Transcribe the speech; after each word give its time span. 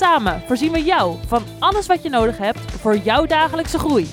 Samen 0.00 0.40
voorzien 0.40 0.72
we 0.72 0.82
jou 0.82 1.18
van 1.26 1.44
alles 1.58 1.86
wat 1.86 2.02
je 2.02 2.08
nodig 2.08 2.38
hebt 2.38 2.58
voor 2.58 2.96
jouw 2.96 3.26
dagelijkse 3.26 3.78
groei. 3.78 4.08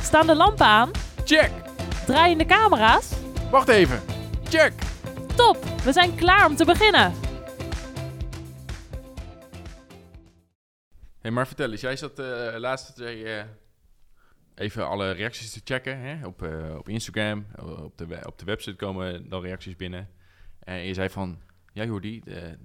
Staan 0.00 0.26
de 0.26 0.34
lampen 0.34 0.66
aan? 0.66 0.90
Check! 1.24 1.50
Draaien 2.06 2.38
de 2.38 2.44
camera's? 2.44 3.20
Wacht 3.50 3.68
even. 3.68 4.00
Check! 4.44 4.72
Top, 5.34 5.64
we 5.84 5.92
zijn 5.92 6.14
klaar 6.14 6.46
om 6.46 6.56
te 6.56 6.64
beginnen. 6.64 7.12
Hey, 11.20 11.30
maar 11.30 11.46
vertel 11.46 11.70
eens, 11.70 11.80
jij 11.80 11.96
zat 11.96 12.18
eh 12.18 12.54
laatst 12.56 12.98
eh, 12.98 13.42
even 14.54 14.88
alle 14.88 15.10
reacties 15.10 15.52
te 15.52 15.60
checken 15.64 15.98
hè? 15.98 16.26
Op, 16.26 16.42
eh, 16.42 16.76
op 16.78 16.88
Instagram, 16.88 17.46
op 17.84 17.98
de, 17.98 18.20
op 18.26 18.38
de 18.38 18.44
website 18.44 18.76
komen 18.76 19.28
dan 19.28 19.42
reacties 19.42 19.76
binnen. 19.76 20.08
En 20.58 20.86
je 20.86 20.94
zei 20.94 21.10
van, 21.10 21.40
ja 21.72 21.84
Jordi, 21.84 22.22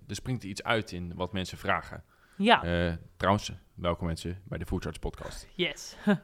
er 0.08 0.16
springt 0.16 0.44
iets 0.44 0.64
uit 0.64 0.92
in 0.92 1.14
wat 1.16 1.34
mensen 1.34 1.58
vragen. 1.58 2.04
Ja, 2.38 2.64
Eh, 2.64 2.94
trouwens, 3.18 3.52
welkom 3.74 4.06
mensen 4.06 4.42
bij 4.44 4.58
de 4.58 4.66
Food 4.66 4.84
Charts 4.84 5.00
podcast. 5.00 5.48
yes. 5.56 5.96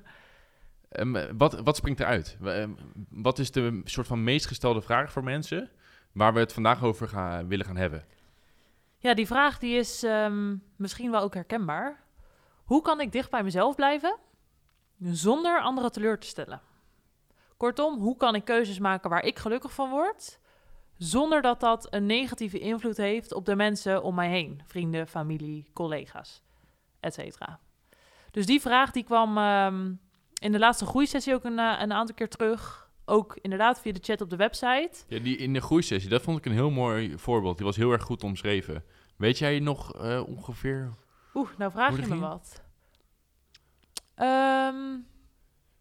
Ehm, 0.89 1.37
wat, 1.37 1.59
wat 1.59 1.75
springt 1.75 1.99
eruit? 1.99 2.37
Ehm, 2.43 2.71
wat 3.09 3.39
is 3.39 3.51
de 3.51 3.81
soort 3.83 4.07
van 4.07 4.23
meest 4.23 4.45
gestelde 4.45 4.81
vraag 4.81 5.11
voor 5.11 5.23
mensen 5.23 5.69
waar 6.11 6.33
we 6.33 6.39
het 6.39 6.53
vandaag 6.53 6.83
over 6.83 7.07
gaan, 7.07 7.47
willen 7.47 7.65
gaan 7.65 7.75
hebben? 7.77 8.05
Ja, 8.97 9.13
die 9.13 9.27
vraag 9.27 9.59
die 9.59 9.77
is 9.77 10.03
ehm, 10.03 10.55
misschien 10.75 11.11
wel 11.11 11.21
ook 11.21 11.33
herkenbaar. 11.33 12.03
Hoe 12.63 12.81
kan 12.81 13.01
ik 13.01 13.11
dicht 13.11 13.31
bij 13.31 13.43
mezelf 13.43 13.75
blijven 13.75 14.17
zonder 14.99 15.61
anderen 15.61 15.91
teleur 15.91 16.19
te 16.19 16.27
stellen? 16.27 16.61
Kortom, 17.57 17.99
hoe 17.99 18.17
kan 18.17 18.35
ik 18.35 18.45
keuzes 18.45 18.79
maken 18.79 19.09
waar 19.09 19.23
ik 19.23 19.39
gelukkig 19.39 19.73
van 19.73 19.89
word, 19.89 20.39
zonder 20.97 21.41
dat 21.41 21.59
dat 21.59 21.87
een 21.89 22.05
negatieve 22.05 22.59
invloed 22.59 22.97
heeft 22.97 23.33
op 23.33 23.45
de 23.45 23.55
mensen 23.55 24.03
om 24.03 24.15
mij 24.15 24.29
heen, 24.29 24.61
vrienden, 24.65 25.07
familie, 25.07 25.65
collega's, 25.73 26.41
etc. 26.99 27.39
Dus 28.31 28.45
die 28.45 28.61
vraag 28.61 28.91
die 28.91 29.03
kwam 29.03 29.37
ehm, 29.37 29.93
in 30.41 30.51
de 30.51 30.59
laatste 30.59 30.85
groeisessie 30.85 31.33
ook 31.33 31.43
een, 31.43 31.59
eh, 31.59 31.75
een 31.79 31.93
aantal 31.93 32.15
keer 32.15 32.29
terug. 32.29 32.89
Ook 33.05 33.37
inderdaad 33.41 33.81
via 33.81 33.91
de 33.91 33.99
chat 34.01 34.21
op 34.21 34.29
de 34.29 34.35
website. 34.35 34.91
Ja, 35.07 35.19
die 35.19 35.37
in 35.37 35.53
de 35.53 35.61
groeisessie, 35.61 36.09
dat 36.09 36.21
vond 36.21 36.37
ik 36.37 36.45
een 36.45 36.51
heel 36.51 36.69
mooi 36.69 37.17
voorbeeld. 37.17 37.57
Die 37.57 37.65
was 37.65 37.75
heel 37.75 37.91
erg 37.91 38.03
goed 38.03 38.23
omschreven. 38.23 38.83
Weet 39.15 39.37
jij 39.37 39.59
nog 39.59 39.93
eh, 39.93 40.23
ongeveer? 40.27 40.93
Oeh, 41.33 41.49
nou 41.57 41.71
vraag 41.71 41.95
je 41.95 42.01
me 42.01 42.07
ging? 42.07 42.19
wat. 42.19 42.61
Ehm, 44.15 44.75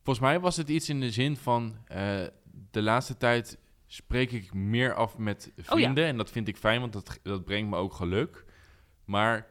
Volgens 0.06 0.26
mij 0.26 0.40
was 0.40 0.56
het 0.56 0.68
iets 0.68 0.88
in 0.88 1.00
de 1.00 1.10
zin 1.10 1.36
van 1.36 1.76
eh, 1.84 2.24
de 2.70 2.82
laatste 2.82 3.16
tijd 3.16 3.58
spreek 3.86 4.32
ik 4.32 4.54
meer 4.54 4.94
af 4.94 5.18
met 5.18 5.52
vrienden. 5.56 6.04
En 6.06 6.16
dat 6.16 6.30
vind 6.30 6.48
ik 6.48 6.56
fijn, 6.56 6.80
want 6.80 6.92
dat, 6.92 7.18
dat 7.22 7.44
brengt 7.44 7.70
me 7.70 7.76
ook 7.76 7.92
geluk. 7.92 8.44
Maar 9.04 9.46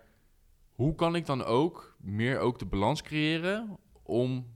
hoe 0.71 0.95
kan 0.95 1.15
ik 1.15 1.25
dan 1.25 1.43
ook 1.43 1.95
meer 1.97 2.39
ook 2.39 2.59
de 2.59 2.65
balans 2.65 3.01
creëren 3.01 3.77
om 4.03 4.53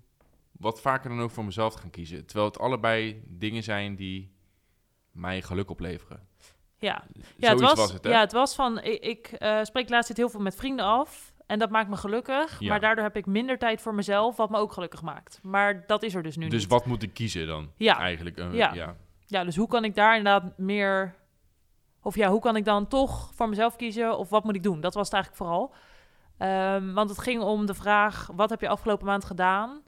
wat 0.51 0.81
vaker 0.81 1.09
dan 1.09 1.21
ook 1.21 1.31
voor 1.31 1.45
mezelf 1.45 1.73
te 1.73 1.81
gaan 1.81 1.89
kiezen? 1.89 2.25
Terwijl 2.25 2.47
het 2.47 2.59
allebei 2.59 3.23
dingen 3.25 3.63
zijn 3.63 3.95
die 3.95 4.31
mij 5.11 5.41
geluk 5.41 5.69
opleveren. 5.69 6.27
ja, 6.79 7.03
Ja, 7.37 7.49
het 7.49 7.59
was, 7.59 7.73
was 7.73 7.93
het, 7.93 8.03
hè? 8.03 8.09
ja, 8.09 8.19
het 8.19 8.31
was 8.31 8.55
van, 8.55 8.81
ik, 8.81 9.03
ik 9.03 9.27
eh, 9.27 9.63
spreek 9.63 9.89
laatst 9.89 10.17
heel 10.17 10.29
veel 10.29 10.39
met 10.39 10.55
vrienden 10.55 10.85
af. 10.85 11.33
En 11.45 11.59
dat 11.59 11.69
maakt 11.69 11.89
me 11.89 11.97
gelukkig. 11.97 12.59
Ja. 12.59 12.69
Maar 12.69 12.79
daardoor 12.79 13.03
heb 13.03 13.15
ik 13.15 13.25
minder 13.25 13.57
tijd 13.57 13.81
voor 13.81 13.95
mezelf, 13.95 14.35
wat 14.35 14.49
me 14.49 14.57
ook 14.57 14.71
gelukkig 14.71 15.01
maakt. 15.01 15.39
Maar 15.43 15.87
dat 15.87 16.03
is 16.03 16.15
er 16.15 16.23
dus 16.23 16.37
nu 16.37 16.47
dus 16.47 16.61
niet. 16.61 16.69
wat 16.69 16.85
moet 16.85 17.03
ik 17.03 17.13
kiezen 17.13 17.47
dan? 17.47 17.71
Ja. 17.75 17.97
Eigenlijk. 17.97 18.37
Ja. 18.51 18.73
ja. 18.73 18.95
Ja, 19.29 19.43
dus 19.43 19.55
hoe 19.55 19.67
kan 19.67 19.83
ik 19.83 19.95
daar 19.95 20.17
inderdaad 20.17 20.57
meer... 20.57 21.15
Of 22.01 22.15
ja, 22.15 22.29
hoe 22.29 22.39
kan 22.39 22.55
ik 22.55 22.65
dan 22.65 22.87
toch 22.87 23.31
voor 23.33 23.49
mezelf 23.49 23.75
kiezen? 23.75 24.17
Of 24.17 24.29
wat 24.29 24.43
moet 24.43 24.55
ik 24.55 24.63
doen? 24.63 24.81
Dat 24.81 24.93
was 24.93 25.05
het 25.05 25.13
eigenlijk 25.13 25.43
vooral. 25.43 25.73
Ehm, 26.37 26.93
want 26.93 27.09
het 27.09 27.19
ging 27.19 27.41
om 27.41 27.65
de 27.65 27.73
vraag, 27.73 28.29
wat 28.35 28.49
heb 28.49 28.61
je 28.61 28.67
afgelopen 28.67 29.05
maand 29.05 29.25
gedaan? 29.25 29.81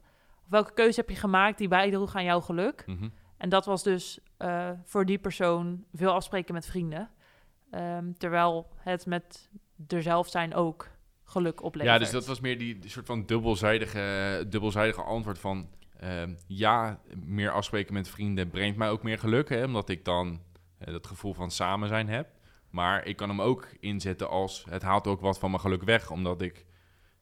Of 0.44 0.50
welke 0.50 0.72
keuze 0.72 1.00
heb 1.00 1.08
je 1.08 1.16
gemaakt 1.16 1.58
die 1.58 1.68
bijdroeg 1.68 2.14
aan 2.14 2.24
jouw 2.24 2.40
geluk? 2.40 2.82
Mhm. 2.86 3.08
En 3.36 3.48
dat 3.48 3.66
was 3.66 3.82
dus 3.82 4.20
eh, 4.36 4.70
voor 4.84 5.06
die 5.06 5.18
persoon 5.18 5.84
veel 5.92 6.12
afspreken 6.12 6.54
met 6.54 6.66
vrienden. 6.66 7.10
Ehm, 7.70 8.12
terwijl 8.18 8.68
het 8.76 9.06
met 9.06 9.50
er 9.88 10.02
zelf 10.02 10.28
zijn 10.28 10.54
ook 10.54 10.88
geluk 11.24 11.62
oplevert. 11.62 11.94
Ja, 11.94 11.98
dus 11.98 12.10
dat 12.10 12.26
was 12.26 12.40
meer 12.40 12.58
die, 12.58 12.78
die 12.78 12.90
soort 12.90 13.06
van 13.06 13.26
dubbelzijdige, 13.26 14.46
dubbelzijdige 14.48 15.02
antwoord 15.02 15.38
van... 15.38 15.68
ehm, 16.02 16.34
ja, 16.46 17.00
meer 17.24 17.50
afspreken 17.50 17.94
met 17.94 18.08
vrienden 18.08 18.48
brengt 18.50 18.76
mij 18.78 18.90
ook 18.90 19.02
meer 19.02 19.18
geluk, 19.18 19.48
hè, 19.48 19.64
omdat 19.64 19.88
ik 19.88 20.04
dan 20.04 20.40
eh, 20.78 20.92
dat 20.92 21.06
gevoel 21.06 21.34
van 21.34 21.50
samen 21.50 21.88
zijn 21.88 22.08
heb. 22.08 22.28
Maar 22.70 23.06
ik 23.06 23.16
kan 23.16 23.28
hem 23.28 23.40
ook 23.42 23.68
inzetten 23.80 24.28
als 24.28 24.64
het 24.70 24.82
haalt 24.82 25.06
ook 25.06 25.20
wat 25.20 25.38
van 25.38 25.50
mijn 25.50 25.62
geluk 25.62 25.82
weg, 25.82 26.10
omdat 26.10 26.42
ik 26.42 26.64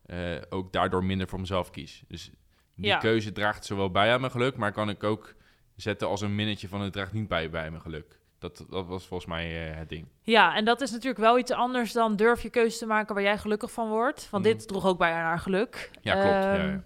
eh, 0.07 0.19
ook 0.51 0.73
daardoor 0.73 1.05
minder 1.05 1.29
voor 1.29 1.41
mezelf 1.41 1.71
kies. 1.71 2.05
Dus 2.09 2.31
die 2.75 2.87
Ja. 2.87 2.99
keuze 2.99 3.33
draagt 3.33 3.65
zowel 3.65 3.91
bij 3.91 4.13
aan 4.13 4.21
mijn 4.21 4.33
geluk, 4.33 4.57
maar 4.57 4.73
kan 4.73 4.89
ik 4.89 5.05
ook 5.05 5.35
zetten 5.77 6.09
als 6.09 6.21
een 6.21 6.35
minnetje 6.35 6.69
van 6.69 6.81
het 6.81 6.93
draagt 6.93 7.13
niet 7.13 7.29
bij 7.29 7.51
bij 7.51 7.71
mijn 7.71 7.83
geluk. 7.83 8.19
Dat, 8.39 8.67
dat 8.71 8.87
was 8.87 9.07
volgens 9.07 9.29
mij 9.31 9.71
eh, 9.71 9.77
het 9.79 9.89
ding. 9.89 10.07
Ja, 10.23 10.55
en 10.57 10.65
dat 10.65 10.81
is 10.81 10.91
natuurlijk 10.91 11.21
wel 11.21 11.39
iets 11.39 11.51
anders 11.53 11.93
dan 11.93 12.17
durf 12.17 12.43
je 12.43 12.51
keuze 12.51 12.79
te 12.79 12.87
maken 12.87 13.15
waar 13.15 13.25
jij 13.25 13.39
gelukkig 13.39 13.73
van 13.73 13.89
wordt. 13.89 14.31
Want 14.31 14.45
Mhm. 14.45 14.53
dit 14.57 14.69
droeg 14.69 14.87
ook 14.87 14.99
bij 14.99 15.13
aan 15.13 15.25
haar 15.25 15.39
geluk. 15.39 15.91
Ja, 16.03 16.13
klopt. 16.13 16.45
ja, 16.45 16.55
Ehm, 16.57 16.69
ja. 16.71 16.85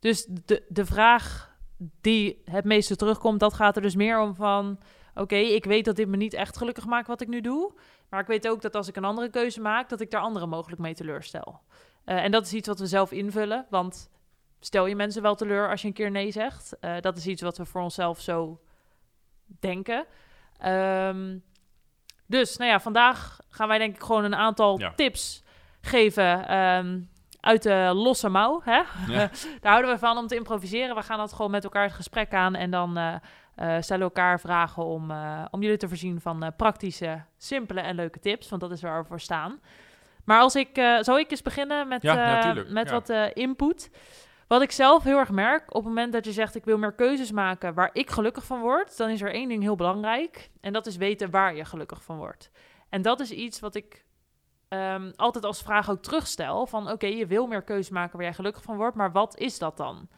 Dus 0.00 0.26
de, 0.44 0.64
de 0.68 0.86
vraag 0.86 1.56
die 2.00 2.42
het 2.44 2.64
meeste 2.64 2.96
terugkomt, 2.96 3.40
dat 3.40 3.54
gaat 3.54 3.76
er 3.76 3.82
dus 3.82 3.94
meer 3.96 4.20
om 4.20 4.34
van... 4.34 4.80
Oké, 5.14 5.36
ik 5.36 5.64
weet 5.64 5.84
dat 5.84 5.96
dit 5.96 6.08
me 6.08 6.16
niet 6.16 6.34
echt 6.34 6.56
gelukkig 6.56 6.86
maakt 6.86 7.06
wat 7.06 7.20
ik 7.20 7.28
nu 7.28 7.40
doe. 7.40 7.72
Maar 8.08 8.20
ik 8.20 8.26
weet 8.26 8.48
ook 8.48 8.62
dat 8.62 8.74
als 8.74 8.88
ik 8.88 8.96
een 8.96 9.04
andere 9.04 9.30
keuze 9.30 9.60
maak, 9.60 9.88
dat 9.88 10.00
ik 10.00 10.10
daar 10.10 10.20
anderen 10.20 10.48
mogelijk 10.48 10.80
mee 10.80 10.94
teleurstel. 10.94 11.60
Eh, 12.04 12.24
en 12.24 12.30
dat 12.30 12.46
is 12.46 12.52
iets 12.54 12.68
wat 12.68 12.78
we 12.78 12.86
zelf 12.86 13.12
invullen. 13.12 13.66
Want 13.70 14.10
stel 14.60 14.86
je 14.86 14.96
mensen 14.96 15.22
wel 15.22 15.34
teleur 15.34 15.70
als 15.70 15.80
je 15.82 15.86
een 15.88 15.94
keer 15.94 16.10
nee 16.10 16.30
zegt. 16.30 16.78
Eh, 16.80 17.00
dat 17.00 17.16
is 17.16 17.26
iets 17.26 17.42
wat 17.42 17.56
we 17.58 17.64
voor 17.64 17.80
onszelf 17.80 18.20
zo 18.20 18.60
denken. 19.60 20.06
Ehm, 20.58 21.38
dus, 22.26 22.56
nou 22.56 22.70
ja, 22.70 22.80
vandaag 22.80 23.40
gaan 23.48 23.68
wij 23.68 23.78
denk 23.78 23.94
ik 23.94 24.02
gewoon 24.02 24.24
een 24.24 24.34
aantal 24.34 24.78
Ja. 24.78 24.92
tips 24.94 25.42
geven 25.80 26.48
ehm, 26.48 27.00
uit 27.48 27.62
de 27.62 27.90
losse 27.94 28.28
mouw. 28.28 28.60
Hè? 28.64 28.82
Ja. 29.06 29.30
Daar 29.60 29.72
houden 29.72 29.90
we 29.90 29.98
van 29.98 30.16
om 30.18 30.26
te 30.26 30.34
improviseren. 30.34 30.94
We 30.94 31.02
gaan 31.02 31.18
dat 31.18 31.32
gewoon 31.32 31.50
met 31.50 31.64
elkaar 31.64 31.82
het 31.82 31.92
gesprek 31.92 32.34
aan 32.34 32.54
en 32.54 32.70
dan 32.70 32.96
eh, 32.96 33.14
eh, 33.54 33.82
stellen 33.82 34.02
we 34.08 34.14
elkaar 34.14 34.40
vragen 34.40 34.84
om, 34.84 35.10
eh, 35.10 35.44
om 35.50 35.62
jullie 35.62 35.76
te 35.76 35.88
voorzien 35.88 36.20
van 36.20 36.52
praktische, 36.56 37.22
simpele 37.36 37.80
en 37.80 37.94
leuke 37.94 38.18
tips. 38.18 38.48
Want 38.48 38.60
dat 38.60 38.70
is 38.70 38.82
waar 38.82 39.02
we 39.02 39.08
voor 39.08 39.20
staan. 39.20 39.60
Maar 40.24 40.40
als 40.40 40.54
ik, 40.56 40.68
zal 41.00 41.18
ik 41.18 41.30
eens 41.30 41.42
beginnen 41.42 41.88
met, 41.88 42.02
Ja, 42.02 42.54
met 42.68 42.88
ja. 42.88 42.94
wat 42.94 43.32
input. 43.32 43.90
Wat 44.46 44.62
ik 44.62 44.70
zelf 44.70 45.02
heel 45.02 45.18
erg 45.18 45.30
merk, 45.30 45.62
op 45.68 45.84
het 45.84 45.84
moment 45.84 46.12
dat 46.12 46.24
je 46.24 46.32
zegt 46.32 46.54
ik 46.54 46.64
wil 46.64 46.78
meer 46.78 46.92
keuzes 46.92 47.32
maken 47.32 47.74
waar 47.74 47.90
ik 47.92 48.10
gelukkig 48.10 48.44
van 48.44 48.60
word, 48.60 48.96
dan 48.96 49.08
is 49.08 49.22
er 49.22 49.32
één 49.32 49.48
ding 49.48 49.62
heel 49.62 49.76
belangrijk. 49.76 50.50
En 50.60 50.72
dat 50.72 50.86
is 50.86 50.96
weten 50.96 51.30
waar 51.30 51.54
je 51.54 51.64
gelukkig 51.64 52.02
van 52.02 52.16
wordt. 52.16 52.50
En 52.88 53.02
dat 53.02 53.20
is 53.20 53.30
iets 53.30 53.60
wat 53.60 53.74
ik 53.74 54.04
ehm, 54.68 55.12
altijd 55.16 55.44
als 55.44 55.62
vraag 55.62 55.90
ook 55.90 56.02
terugstel. 56.02 56.66
Van 56.66 56.90
oké, 56.90 57.06
je 57.06 57.26
wil 57.26 57.46
meer 57.46 57.62
keuzes 57.62 57.90
maken 57.90 58.16
waar 58.16 58.26
jij 58.26 58.34
gelukkig 58.34 58.62
van 58.62 58.76
wordt, 58.76 58.96
maar 58.96 59.12
wat 59.12 59.38
is 59.38 59.58
dat 59.58 59.76
dan? 59.76 60.08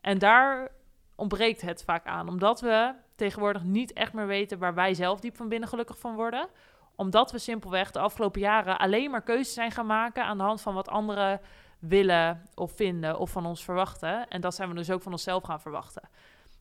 En 0.00 0.18
daar 0.18 0.70
ontbreekt 1.14 1.60
het 1.60 1.84
vaak 1.84 2.06
aan, 2.06 2.28
omdat 2.28 2.60
we 2.60 2.94
tegenwoordig 3.14 3.62
niet 3.62 3.92
echt 3.92 4.12
meer 4.12 4.26
weten 4.26 4.58
waar 4.58 4.74
wij 4.74 4.94
zelf 4.94 5.20
diep 5.20 5.36
van 5.36 5.48
binnen 5.48 5.68
gelukkig 5.68 5.98
van 5.98 6.14
worden. 6.14 6.48
Omdat 6.96 7.32
we 7.32 7.38
simpelweg 7.38 7.90
de 7.90 7.98
afgelopen 7.98 8.40
jaren 8.40 8.78
alleen 8.78 9.10
maar 9.10 9.22
keuzes 9.22 9.54
zijn 9.54 9.70
gaan 9.70 9.86
maken 9.86 10.24
aan 10.24 10.36
de 10.36 10.44
hand 10.44 10.60
van 10.60 10.74
wat 10.74 10.88
anderen 10.88 11.40
willen 11.78 12.42
of 12.54 12.72
vinden 12.72 13.18
of 13.18 13.30
van 13.30 13.46
ons 13.46 13.64
verwachten. 13.64 14.28
En 14.28 14.40
dat 14.40 14.54
zijn 14.54 14.68
we 14.68 14.74
dus 14.74 14.90
ook 14.90 15.02
van 15.02 15.12
onszelf 15.12 15.42
gaan 15.42 15.60
verwachten. 15.60 16.08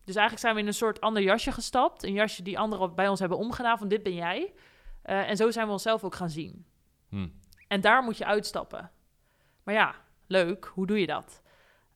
Dus 0.04 0.16
eigenlijk 0.16 0.40
zijn 0.40 0.56
we 0.56 0.62
in 0.62 0.68
een 0.68 0.74
soort 0.74 1.02
ander 1.02 1.24
jasje 1.24 1.52
gestapt. 1.52 2.04
Een 2.04 2.14
jasje 2.14 2.44
die 2.44 2.60
anderen 2.60 2.96
bij 2.96 3.08
ons 3.08 3.20
hebben 3.20 3.38
omgedaan 3.38 3.78
van 3.78 3.88
dit 3.88 4.04
ben 4.04 4.14
jij. 4.14 4.54
Eh, 5.02 5.30
en 5.30 5.38
zo 5.38 5.52
zijn 5.52 5.66
we 5.66 5.72
onszelf 5.72 6.04
ook 6.04 6.16
gaan 6.16 6.30
zien. 6.30 6.66
Hm. 7.16 7.28
En 7.68 7.82
daar 7.82 8.04
moet 8.04 8.18
je 8.18 8.26
uitstappen. 8.26 8.92
Maar 9.64 9.74
ja, 9.74 9.96
leuk, 10.28 10.66
hoe 10.66 10.88
doe 10.88 11.00
je 11.00 11.08
dat? 11.08 11.42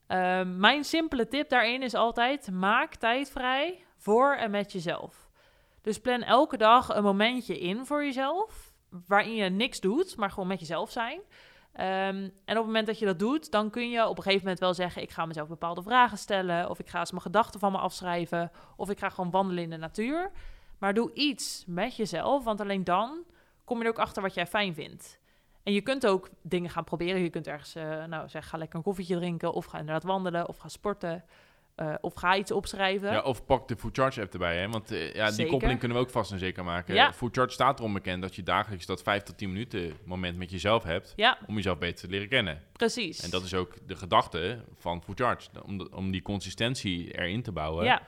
Ehm, 0.06 0.58
mijn 0.58 0.84
simpele 0.84 1.28
tip 1.28 1.48
daarin 1.48 1.82
is 1.82 1.94
altijd: 1.94 2.50
maak 2.50 2.94
tijd 2.94 3.30
vrij 3.30 3.84
voor 3.96 4.34
en 4.34 4.50
met 4.50 4.72
jezelf. 4.72 5.30
Dus 5.80 6.00
plan 6.00 6.22
elke 6.22 6.56
dag 6.56 6.88
een 6.88 7.02
momentje 7.02 7.58
in 7.58 7.86
voor 7.86 8.04
jezelf, 8.04 8.74
waarin 9.06 9.34
je 9.34 9.50
niks 9.50 9.80
doet, 9.80 10.16
maar 10.16 10.30
gewoon 10.30 10.48
met 10.48 10.60
jezelf 10.60 10.90
zijn. 10.90 11.20
Ehm, 11.72 12.16
en 12.24 12.30
op 12.44 12.56
het 12.56 12.64
moment 12.64 12.86
dat 12.86 12.98
je 12.98 13.06
dat 13.06 13.18
doet, 13.18 13.50
dan 13.50 13.70
kun 13.70 13.90
je 13.90 14.08
op 14.08 14.16
een 14.16 14.22
gegeven 14.22 14.42
moment 14.42 14.60
wel 14.60 14.74
zeggen: 14.74 15.02
Ik 15.02 15.10
ga 15.10 15.26
mezelf 15.26 15.48
bepaalde 15.48 15.82
vragen 15.82 16.18
stellen. 16.18 16.70
Of 16.70 16.78
ik 16.78 16.88
ga 16.88 16.98
eens 16.98 17.10
mijn 17.10 17.22
gedachten 17.22 17.60
van 17.60 17.72
me 17.72 17.78
afschrijven. 17.78 18.50
Of 18.76 18.90
ik 18.90 18.98
ga 18.98 19.08
gewoon 19.08 19.30
wandelen 19.30 19.62
in 19.62 19.70
de 19.70 19.76
natuur. 19.76 20.30
Maar 20.78 20.94
doe 20.94 21.12
iets 21.12 21.64
met 21.66 21.96
jezelf, 21.96 22.44
want 22.44 22.60
alleen 22.60 22.84
dan 22.84 23.24
kom 23.70 23.78
je 23.78 23.84
er 23.84 23.90
ook 23.90 23.98
achter 23.98 24.22
wat 24.22 24.34
jij 24.34 24.46
fijn 24.46 24.74
vindt. 24.74 25.18
En 25.62 25.72
je 25.72 25.80
kunt 25.80 26.06
ook 26.06 26.28
dingen 26.42 26.70
gaan 26.70 26.84
proberen. 26.84 27.22
Je 27.22 27.30
kunt 27.30 27.46
ergens, 27.46 27.76
uh, 27.76 28.04
nou 28.04 28.28
zeg, 28.28 28.48
ga 28.48 28.58
lekker 28.58 28.76
een 28.76 28.84
koffietje 28.84 29.16
drinken. 29.16 29.52
Of 29.52 29.64
ga 29.64 29.78
inderdaad 29.78 30.02
wandelen. 30.02 30.48
Of 30.48 30.56
ga 30.56 30.68
sporten. 30.68 31.24
Uh, 31.76 31.94
of 32.00 32.14
ga 32.14 32.36
iets 32.36 32.50
opschrijven. 32.50 33.12
Ja, 33.12 33.20
of 33.22 33.44
pak 33.44 33.68
de 33.68 33.76
Food 33.76 33.96
Charge 33.96 34.20
app 34.20 34.32
erbij. 34.32 34.56
Hè? 34.56 34.68
Want 34.68 34.92
uh, 34.92 35.14
ja, 35.14 35.30
die 35.30 35.46
koppeling 35.46 35.78
kunnen 35.78 35.96
we 35.96 36.02
ook 36.02 36.10
vast 36.10 36.32
en 36.32 36.38
zeker 36.38 36.64
maken. 36.64 36.94
Ja. 36.94 37.12
Food 37.12 37.36
Charge 37.36 37.52
staat 37.52 37.78
erom 37.78 37.92
bekend 37.92 38.22
dat 38.22 38.34
je 38.34 38.42
dagelijks 38.42 38.86
dat 38.86 39.02
5 39.02 39.22
tot 39.22 39.38
10 39.38 39.52
minuten 39.52 39.96
moment 40.04 40.36
met 40.36 40.50
jezelf 40.50 40.82
hebt. 40.82 41.12
Ja. 41.16 41.38
Om 41.46 41.54
jezelf 41.54 41.78
beter 41.78 42.04
te 42.04 42.10
leren 42.10 42.28
kennen. 42.28 42.62
Precies. 42.72 43.20
En 43.20 43.30
dat 43.30 43.42
is 43.44 43.54
ook 43.54 43.74
de 43.86 43.96
gedachte 43.96 44.64
van 44.76 45.02
Food 45.02 45.20
Charge. 45.20 45.48
Om, 45.62 45.78
de, 45.78 45.90
om 45.96 46.10
die 46.10 46.22
consistentie 46.22 47.18
erin 47.18 47.42
te 47.42 47.52
bouwen. 47.52 47.84
Ja. 47.84 48.02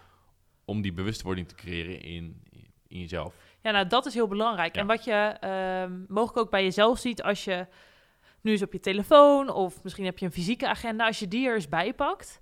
Om 0.65 0.83
die 0.83 0.93
bewustwording 0.93 1.49
te 1.49 1.55
creëren 1.55 2.03
in, 2.03 2.43
in 2.89 2.99
jezelf. 2.99 3.35
Ja, 3.63 3.71
nou 3.71 3.87
dat 3.87 4.07
is 4.07 4.15
heel 4.15 4.29
belangrijk. 4.29 4.75
Ja. 4.75 4.81
En 4.81 4.87
wat 4.87 5.05
je 5.05 5.37
uh, 5.45 5.97
mogelijk 6.09 6.39
ook 6.39 6.51
bij 6.51 6.63
jezelf 6.63 6.99
ziet 6.99 7.23
als 7.23 7.45
je 7.45 7.67
nu 8.41 8.51
eens 8.51 8.63
op 8.63 8.73
je 8.73 8.81
telefoon 8.81 9.49
of 9.49 9.83
misschien 9.83 10.05
heb 10.05 10.19
je 10.19 10.27
een 10.27 10.33
fysieke 10.33 10.69
agenda, 10.69 11.07
als 11.07 11.19
je 11.19 11.29
die 11.29 11.49
er 11.49 11.55
eens 11.55 11.69
bij 11.69 11.95
pakt 11.95 12.41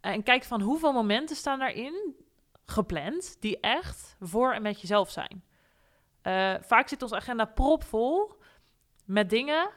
en 0.00 0.22
kijkt 0.22 0.46
van 0.46 0.60
hoeveel 0.60 0.92
momenten 0.92 1.36
staan 1.36 1.58
daarin 1.58 2.14
gepland 2.66 3.36
die 3.40 3.60
echt 3.60 4.16
voor 4.20 4.52
en 4.52 4.62
met 4.62 4.80
jezelf 4.80 5.10
zijn. 5.10 5.44
Uh, 6.22 6.54
vaak 6.60 6.88
zit 6.88 7.02
onze 7.02 7.16
agenda 7.16 7.44
propvol 7.44 8.32
met 9.04 9.30
dingen 9.30 9.70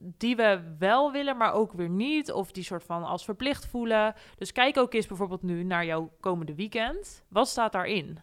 die 0.00 0.36
we 0.36 0.74
wel 0.78 1.12
willen, 1.12 1.36
maar 1.36 1.52
ook 1.52 1.72
weer 1.72 1.88
niet. 1.88 2.32
Of 2.32 2.52
die 2.52 2.64
soort 2.64 2.84
van 2.84 3.04
als 3.04 3.24
verplicht 3.24 3.66
voelen. 3.66 4.14
Dus 4.36 4.52
kijk 4.52 4.76
ook 4.76 4.94
eens 4.94 5.06
bijvoorbeeld 5.06 5.42
nu 5.42 5.64
naar 5.64 5.84
jouw 5.84 6.12
komende 6.20 6.54
weekend. 6.54 7.24
Wat 7.28 7.48
staat 7.48 7.72
daarin? 7.72 8.18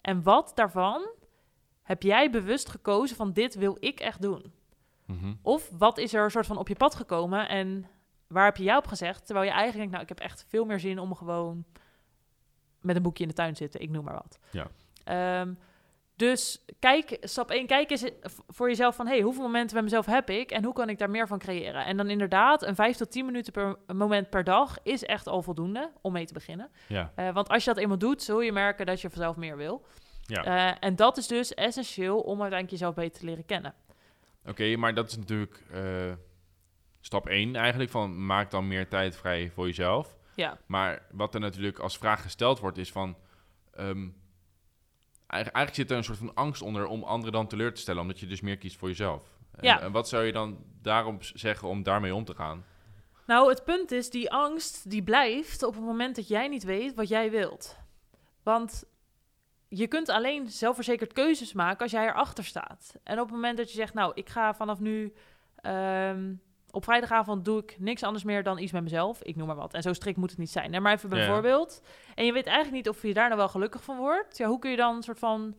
En 0.00 0.22
wat 0.22 0.52
daarvan 0.54 1.08
heb 1.86 2.02
jij 2.02 2.30
bewust 2.30 2.68
gekozen 2.68 3.16
van 3.16 3.32
dit 3.32 3.54
wil 3.54 3.76
ik 3.80 4.00
echt 4.00 4.22
doen? 4.22 4.52
Mm 5.06 5.18
-hmm. 5.18 5.38
Of 5.42 5.70
wat 5.78 5.98
is 5.98 6.14
er 6.14 6.24
een 6.24 6.30
soort 6.30 6.46
van 6.46 6.58
op 6.58 6.68
je 6.68 6.74
pad 6.74 6.94
gekomen 6.94 7.48
en 7.48 7.86
waar 8.26 8.44
heb 8.44 8.56
je 8.56 8.64
jou 8.64 8.78
op 8.78 8.86
gezegd? 8.86 9.26
Terwijl 9.26 9.46
je 9.46 9.52
eigenlijk 9.52 9.78
denkt, 9.78 9.92
nou, 9.92 10.02
ik 10.02 10.08
heb 10.08 10.30
echt 10.30 10.44
veel 10.48 10.64
meer 10.64 10.80
zin 10.80 10.98
om 10.98 11.14
gewoon 11.14 11.64
met 12.80 12.96
een 12.96 13.02
boekje 13.02 13.22
in 13.22 13.28
de 13.28 13.34
tuin 13.34 13.52
te 13.52 13.62
zitten, 13.62 13.80
ik 13.80 13.90
noem 13.90 14.04
maar 14.04 14.14
wat. 14.14 14.38
Ja. 14.50 15.40
Um, 15.40 15.58
dus 16.16 16.64
kijk, 16.78 17.16
stap 17.20 17.50
1, 17.50 17.66
kijk 17.66 17.90
eens 17.90 18.10
voor 18.48 18.68
jezelf 18.68 18.96
van... 18.96 19.06
hey, 19.06 19.20
hoeveel 19.20 19.42
momenten 19.42 19.74
bij 19.74 19.82
mezelf 19.82 20.06
heb 20.06 20.30
ik 20.30 20.50
en 20.50 20.64
hoe 20.64 20.72
kan 20.72 20.88
ik 20.88 20.98
daar 20.98 21.10
meer 21.10 21.26
van 21.26 21.38
creëren? 21.38 21.84
En 21.84 21.96
dan 21.96 22.10
inderdaad, 22.10 22.62
een 22.62 22.74
5 22.74 22.96
tot 22.96 23.10
10 23.10 23.26
minuten 23.26 23.52
per 23.52 23.76
moment 23.94 24.30
per 24.30 24.44
dag 24.44 24.78
is 24.82 25.04
echt 25.04 25.26
al 25.26 25.42
voldoende 25.42 25.90
om 26.00 26.12
mee 26.12 26.26
te 26.26 26.32
beginnen. 26.32 26.70
Ja. 26.88 27.12
Uh, 27.16 27.32
want 27.32 27.48
als 27.48 27.64
je 27.64 27.70
dat 27.72 27.82
eenmaal 27.82 27.98
doet, 27.98 28.22
zul 28.22 28.40
je 28.40 28.52
merken 28.52 28.86
dat 28.86 29.00
je 29.00 29.10
vanzelf 29.10 29.36
meer 29.36 29.56
wil. 29.56 29.86
Ja. 30.26 30.70
Uh, 30.70 30.76
en 30.80 30.96
dat 30.96 31.16
is 31.16 31.26
dus 31.26 31.54
essentieel 31.54 32.20
om 32.20 32.40
uiteindelijk 32.40 32.70
jezelf 32.70 32.94
beter 32.94 33.20
te 33.20 33.26
leren 33.26 33.44
kennen. 33.44 33.74
Oké, 34.40 34.50
okay, 34.50 34.74
maar 34.74 34.94
dat 34.94 35.08
is 35.08 35.16
natuurlijk 35.16 35.62
uh, 35.74 36.12
stap 37.00 37.28
1 37.28 37.56
eigenlijk, 37.56 37.90
van 37.90 38.26
maak 38.26 38.50
dan 38.50 38.68
meer 38.68 38.88
tijd 38.88 39.16
vrij 39.16 39.50
voor 39.50 39.66
jezelf. 39.66 40.16
Ja. 40.34 40.58
Maar 40.66 41.06
wat 41.10 41.34
er 41.34 41.40
natuurlijk 41.40 41.78
als 41.78 41.98
vraag 41.98 42.22
gesteld 42.22 42.58
wordt 42.58 42.78
is 42.78 42.92
van... 42.92 43.16
Um, 43.80 44.16
eigenlijk 45.26 45.74
zit 45.74 45.90
er 45.90 45.96
een 45.96 46.04
soort 46.04 46.18
van 46.18 46.34
angst 46.34 46.62
onder 46.62 46.86
om 46.86 47.02
anderen 47.02 47.32
dan 47.32 47.46
teleur 47.46 47.74
te 47.74 47.80
stellen, 47.80 48.02
omdat 48.02 48.20
je 48.20 48.26
dus 48.26 48.40
meer 48.40 48.58
kiest 48.58 48.76
voor 48.76 48.88
jezelf. 48.88 49.22
Ja. 49.60 49.78
En, 49.78 49.84
en 49.84 49.92
wat 49.92 50.08
zou 50.08 50.24
je 50.24 50.32
dan 50.32 50.64
daarom 50.82 51.18
zeggen 51.20 51.68
om 51.68 51.82
daarmee 51.82 52.14
om 52.14 52.24
te 52.24 52.34
gaan? 52.34 52.64
Nou, 53.26 53.48
het 53.48 53.64
punt 53.64 53.90
is, 53.90 54.10
die 54.10 54.30
angst 54.30 54.90
die 54.90 55.02
blijft 55.02 55.62
op 55.62 55.74
het 55.74 55.84
moment 55.84 56.16
dat 56.16 56.28
jij 56.28 56.48
niet 56.48 56.64
weet 56.64 56.94
wat 56.94 57.08
jij 57.08 57.30
wilt. 57.30 57.78
Want 58.42 58.84
je 59.68 59.86
kunt 59.86 60.08
alleen 60.08 60.48
zelfverzekerd 60.48 61.12
keuzes 61.12 61.52
maken 61.52 61.82
als 61.82 61.90
jij 61.90 62.06
erachter 62.06 62.44
staat. 62.44 62.94
En 63.02 63.20
op 63.20 63.26
het 63.26 63.34
moment 63.34 63.56
dat 63.56 63.70
je 63.70 63.76
zegt, 63.76 63.94
nou, 63.94 64.12
ik 64.14 64.28
ga 64.28 64.54
vanaf 64.54 64.80
nu... 64.80 65.12
Um, 65.62 66.44
op 66.70 66.84
vrijdagavond 66.84 67.44
doe 67.44 67.62
ik 67.62 67.76
niks 67.78 68.02
anders 68.02 68.24
meer 68.24 68.42
dan 68.42 68.58
iets 68.58 68.72
met 68.72 68.82
mezelf. 68.82 69.22
Ik 69.22 69.36
noem 69.36 69.46
maar 69.46 69.56
wat. 69.56 69.74
En 69.74 69.82
zo 69.82 69.92
strikt 69.92 70.18
moet 70.18 70.30
het 70.30 70.38
niet 70.38 70.50
zijn. 70.50 70.72
Hè? 70.72 70.80
Maar 70.80 70.92
even 70.92 71.08
bijvoorbeeld. 71.08 71.80
Ja. 71.82 72.12
En 72.14 72.24
je 72.24 72.32
weet 72.32 72.46
eigenlijk 72.46 72.76
niet 72.76 72.88
of 72.88 73.02
je 73.02 73.14
daar 73.14 73.26
nou 73.26 73.38
wel 73.38 73.48
gelukkig 73.48 73.84
van 73.84 73.96
wordt. 73.96 74.36
Ja, 74.36 74.46
hoe 74.46 74.58
kun 74.58 74.70
je 74.70 74.76
dan 74.76 74.96
een 74.96 75.02
soort 75.02 75.18
van 75.18 75.56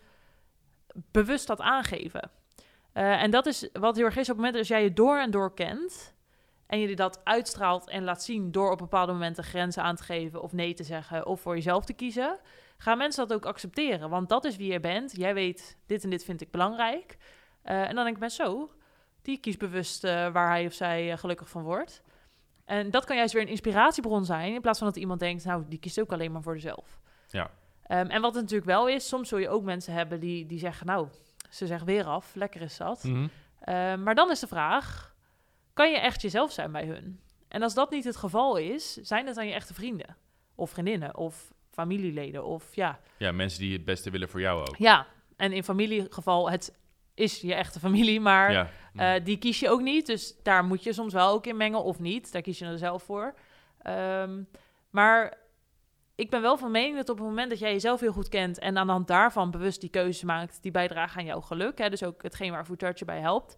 bewust 1.12 1.48
dat 1.48 1.62
aangeven? 1.62 2.32
Uh, 2.94 3.22
en 3.22 3.32
dat 3.32 3.46
is 3.46 3.70
wat 3.74 3.96
heel 3.96 4.06
erg 4.06 4.16
is 4.16 4.22
op 4.22 4.28
het 4.28 4.36
moment 4.38 4.56
dat 4.56 4.68
jij 4.68 4.84
je 4.84 4.94
door 4.94 5.18
en 5.18 5.32
door 5.32 5.54
kent... 5.54 6.16
en 6.68 6.80
je 6.80 6.96
dat 6.96 7.22
uitstraalt 7.24 7.90
en 7.90 8.04
laat 8.04 8.24
zien 8.24 8.52
door 8.52 8.72
op 8.72 8.78
bepaalde 8.78 9.12
momenten 9.12 9.44
grenzen 9.44 9.84
aan 9.84 9.96
te 9.96 10.04
geven... 10.04 10.42
of 10.42 10.54
nee 10.54 10.74
te 10.74 10.84
zeggen 10.84 11.26
of 11.26 11.42
voor 11.42 11.56
jezelf 11.56 11.86
te 11.86 11.94
kiezen... 11.94 12.40
gaan 12.78 12.98
mensen 12.98 13.28
dat 13.28 13.38
ook 13.38 13.46
accepteren. 13.46 14.10
Want 14.10 14.30
dat 14.30 14.46
is 14.46 14.56
wie 14.56 14.72
je 14.72 14.80
bent. 14.80 15.18
Jij 15.18 15.34
weet, 15.34 15.78
dit 15.86 16.04
en 16.04 16.10
dit 16.10 16.24
vind 16.24 16.42
ik 16.42 16.52
belangrijk. 16.52 17.18
Uh, 17.66 17.82
en 17.82 17.96
dan 17.96 18.04
denk 18.04 18.16
ik, 18.16 18.20
ben 18.20 18.32
zo 18.32 18.72
die 19.28 19.38
kiest 19.38 19.60
bewust 19.60 20.04
uh, 20.04 20.12
waar 20.32 20.50
hij 20.50 20.66
of 20.66 20.74
zij 20.74 21.12
uh, 21.12 21.18
gelukkig 21.18 21.50
van 21.50 21.64
wordt. 21.64 22.02
En 22.66 22.92
dat 22.92 23.06
kan 23.06 23.16
juist 23.16 23.34
weer 23.34 23.42
een 23.42 23.48
inspiratiebron 23.48 24.26
zijn, 24.26 24.54
in 24.54 24.62
plaats 24.62 24.80
van 24.80 24.88
dat 24.88 24.98
iemand 24.98 25.20
denkt, 25.20 25.46
nou, 25.46 25.64
die 25.68 25.80
kiest 25.80 26.00
ook 26.00 26.12
alleen 26.12 26.32
maar 26.32 26.42
voor 26.42 26.60
zichzelf. 26.60 27.00
Ja. 27.28 27.44
Um, 27.44 28.10
en 28.10 28.22
wat 28.22 28.34
het 28.34 28.44
natuurlijk 28.44 28.70
wel 28.70 28.88
is, 28.88 29.08
soms 29.08 29.30
zul 29.30 29.38
je 29.38 29.50
ook 29.50 29.64
mensen 29.64 29.94
hebben 29.94 30.20
die, 30.20 30.46
die 30.46 30.60
zeggen, 30.60 30.86
nou, 30.86 31.08
ze 31.50 31.68
zeggen 31.68 31.88
weer 31.88 32.06
af, 32.06 32.36
lekker 32.36 32.62
is 32.62 32.78
dat. 32.78 33.04
Mm 33.04 33.14
-hmm. 33.14 33.24
uh, 33.24 33.96
maar 34.04 34.16
dan 34.16 34.32
is 34.32 34.40
de 34.40 34.48
vraag, 34.48 35.16
kan 35.74 35.92
je 35.92 36.00
echt 36.00 36.22
jezelf 36.22 36.52
zijn 36.52 36.72
bij 36.72 36.86
hun? 36.86 37.20
En 37.48 37.62
als 37.62 37.74
dat 37.74 37.92
niet 37.92 38.04
het 38.04 38.18
geval 38.18 38.58
is, 38.58 38.94
zijn 38.94 39.26
het 39.26 39.36
dan 39.36 39.48
je 39.48 39.54
echte 39.54 39.74
vrienden? 39.74 40.18
Of 40.56 40.70
vriendinnen, 40.70 41.18
of 41.18 41.54
familieleden, 41.78 42.46
of 42.46 42.76
ja... 42.76 43.00
Ja, 43.18 43.32
mensen 43.32 43.60
die 43.60 43.74
het 43.74 43.86
beste 43.86 44.10
willen 44.10 44.30
voor 44.30 44.42
jou 44.42 44.60
ook. 44.60 44.76
Ja, 44.78 45.08
en 45.36 45.52
in 45.52 45.64
familiegeval, 45.64 46.50
het 46.50 46.78
is 47.14 47.42
je 47.42 47.54
echte 47.54 47.80
familie, 47.80 48.20
maar 48.20 48.52
ja. 48.52 48.70
uh, 49.18 49.26
die 49.26 49.38
kies 49.38 49.60
je 49.60 49.70
ook 49.70 49.82
niet. 49.82 50.06
Dus 50.06 50.36
daar 50.44 50.64
moet 50.64 50.84
je 50.84 50.94
soms 50.94 51.14
wel 51.14 51.30
ook 51.30 51.48
in 51.48 51.58
mengen 51.58 51.84
of 51.84 52.00
niet. 52.00 52.32
Daar 52.32 52.42
kies 52.42 52.60
je 52.60 52.66
er 52.66 52.78
zelf 52.78 53.04
voor. 53.04 53.34
Um, 53.88 54.48
maar 54.90 55.38
ik 56.16 56.30
ben 56.30 56.42
wel 56.42 56.58
van 56.58 56.72
mening 56.72 56.96
dat 56.96 57.10
op 57.10 57.18
het 57.18 57.28
moment 57.28 57.50
dat 57.50 57.60
jij 57.60 57.72
jezelf 57.72 58.00
heel 58.00 58.12
goed 58.12 58.30
kent... 58.30 58.60
en 58.60 58.78
aan 58.78 58.86
de 58.86 58.92
hand 58.92 59.08
daarvan 59.08 59.52
bewust 59.52 59.82
die 59.82 59.90
keuzes 59.90 60.24
maakt... 60.24 60.62
die 60.62 60.72
bijdragen 60.72 61.20
aan 61.20 61.26
jouw 61.26 61.42
geluk, 61.42 61.78
hè, 61.78 61.90
dus 61.90 62.04
ook 62.04 62.24
hetgeen 62.24 62.52
waar 62.52 62.66
Food 62.66 63.00
je 63.00 63.06
bij 63.06 63.20
helpt... 63.20 63.58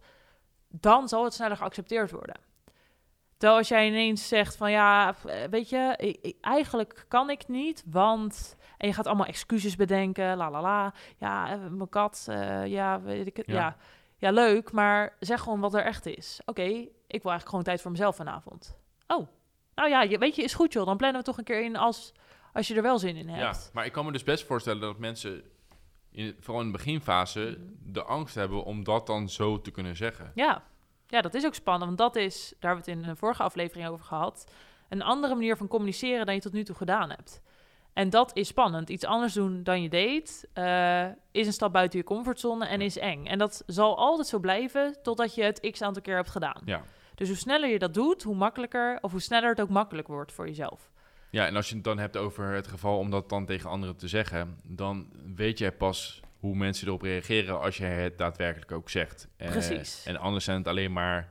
dan 0.68 1.08
zal 1.08 1.24
het 1.24 1.34
sneller 1.34 1.58
geaccepteerd 1.58 2.12
worden. 2.12 2.49
Terwijl 3.40 3.60
als 3.60 3.68
jij 3.68 3.88
ineens 3.88 4.28
zegt 4.28 4.56
van 4.56 4.72
ja, 4.72 5.16
weet 5.50 5.70
je, 5.70 6.14
eigenlijk 6.42 7.06
kan 7.08 7.30
ik 7.30 7.48
niet, 7.48 7.84
want... 7.86 8.58
En 8.78 8.88
je 8.88 8.94
gaat 8.94 9.08
allemaal 9.08 9.26
excuses 9.26 9.76
bedenken, 9.76 10.38
la 10.38 10.52
la 10.52 10.62
la. 10.62 10.94
Ja, 11.18 11.56
mijn 11.56 11.90
kat, 11.90 12.28
uh, 12.30 12.66
ja, 12.66 13.02
weet 13.02 13.28
ik 13.28 13.38
het, 13.38 13.46
ja. 13.46 13.54
ja. 13.54 13.78
ja. 14.18 14.32
leuk, 14.32 14.72
maar 14.72 15.16
zeg 15.20 15.42
gewoon 15.42 15.60
wat 15.60 15.74
er 15.74 15.84
echt 15.84 16.06
is. 16.06 16.40
Oké, 16.46 16.62
okay, 16.62 16.72
ik 17.08 17.22
wil 17.22 17.32
eigenlijk 17.32 17.50
gewoon 17.50 17.64
tijd 17.64 17.82
voor 17.82 17.92
mezelf 17.92 18.16
vanavond. 18.16 18.78
Oh, 19.08 19.28
nou 19.76 19.90
ja, 19.90 20.02
je, 20.02 20.18
weet 20.18 20.36
je, 20.36 20.42
is 20.42 20.54
goed 20.54 20.74
joh, 20.74 20.86
dan 20.86 20.98
plannen 20.98 21.20
we 21.20 21.26
toch 21.26 21.38
een 21.38 21.44
keer 21.44 21.64
in 21.64 21.76
als, 21.76 22.14
als 22.54 22.68
je 22.68 22.76
er 22.76 22.82
wel 22.82 23.00
zin 23.00 23.16
in 23.16 23.30
hebt. 23.30 23.64
Ja, 23.64 23.70
maar 23.74 23.86
ik 23.86 23.92
kan 23.92 24.06
me 24.06 24.12
dus 24.12 24.24
best 24.24 24.46
voorstellen 24.46 24.82
dat 24.82 24.98
mensen, 24.98 25.44
in, 26.12 26.36
vooral 26.40 26.62
in 26.62 26.72
de 26.72 26.78
beginfase, 26.78 27.40
mm 27.40 27.66
-hmm. 27.66 27.94
de 27.94 28.04
angst 28.04 28.36
hebben 28.36 28.64
om 28.64 28.84
dat 28.84 29.08
dan 29.08 29.30
zo 29.30 29.62
te 29.62 29.72
kunnen 29.72 29.96
zeggen. 29.96 30.32
Ja, 30.36 30.64
ja, 31.10 31.22
dat 31.22 31.34
is 31.34 31.46
ook 31.46 31.54
spannend, 31.54 31.86
want 31.86 32.14
dat 32.14 32.24
is, 32.24 32.54
daar 32.60 32.72
hebben 32.72 32.86
we 32.86 32.92
het 32.92 33.04
in 33.04 33.10
een 33.10 33.18
vorige 33.18 33.44
aflevering 33.44 33.88
over 33.88 34.06
gehad, 34.06 34.52
een 34.90 35.02
andere 35.02 35.36
manier 35.36 35.58
van 35.58 35.68
communiceren 35.68 36.26
dan 36.26 36.36
je 36.36 36.42
tot 36.42 36.54
nu 36.54 36.64
toe 36.64 36.76
gedaan 36.76 37.10
hebt. 37.10 37.42
En 37.94 38.10
dat 38.10 38.32
is 38.34 38.48
spannend. 38.48 38.90
Iets 38.90 39.06
anders 39.06 39.34
doen 39.34 39.64
dan 39.64 39.82
je 39.82 39.90
deed, 39.90 40.48
uh, 40.54 41.06
is 41.32 41.48
een 41.48 41.54
stap 41.54 41.74
buiten 41.74 42.00
je 42.00 42.06
comfortzone 42.06 42.66
en 42.66 42.82
is 42.82 42.98
eng. 42.98 43.26
En 43.26 43.38
dat 43.38 43.64
zal 43.66 43.98
altijd 43.98 44.28
zo 44.28 44.40
blijven 44.40 44.98
totdat 45.04 45.36
je 45.36 45.44
het 45.44 45.70
x 45.72 45.82
aantal 45.82 46.02
keer 46.02 46.16
hebt 46.16 46.30
gedaan. 46.30 46.62
Ja. 46.66 46.84
Dus 47.16 47.28
hoe 47.28 47.38
sneller 47.38 47.70
je 47.70 47.80
dat 47.80 47.94
doet, 47.94 48.24
hoe 48.24 48.36
makkelijker, 48.36 48.98
of 49.02 49.12
hoe 49.12 49.22
sneller 49.22 49.50
het 49.50 49.62
ook 49.62 49.70
makkelijk 49.70 50.08
wordt 50.08 50.32
voor 50.32 50.48
jezelf. 50.48 50.92
Ja, 51.30 51.46
en 51.46 51.56
als 51.56 51.70
je 51.70 51.76
het 51.76 51.84
dan 51.84 51.98
hebt 51.98 52.18
over 52.18 52.54
het 52.54 52.68
geval 52.68 52.98
om 52.98 53.10
dat 53.10 53.30
dan 53.30 53.46
tegen 53.46 53.70
anderen 53.70 53.98
te 53.98 54.08
zeggen, 54.08 54.60
dan 54.64 55.10
weet 55.36 55.58
jij 55.58 55.72
pas 55.72 56.22
hoe 56.40 56.56
mensen 56.56 56.88
erop 56.88 57.02
reageren 57.02 57.60
als 57.62 57.78
je 57.78 57.84
het 57.84 58.18
daadwerkelijk 58.18 58.72
ook 58.72 58.90
zegt. 58.90 59.28
Precies. 59.38 60.06
Uh, 60.08 60.14
en 60.14 60.20
anders 60.20 60.46
zijn 60.46 60.58
het 60.58 60.68
alleen 60.68 60.94
maar 60.94 61.30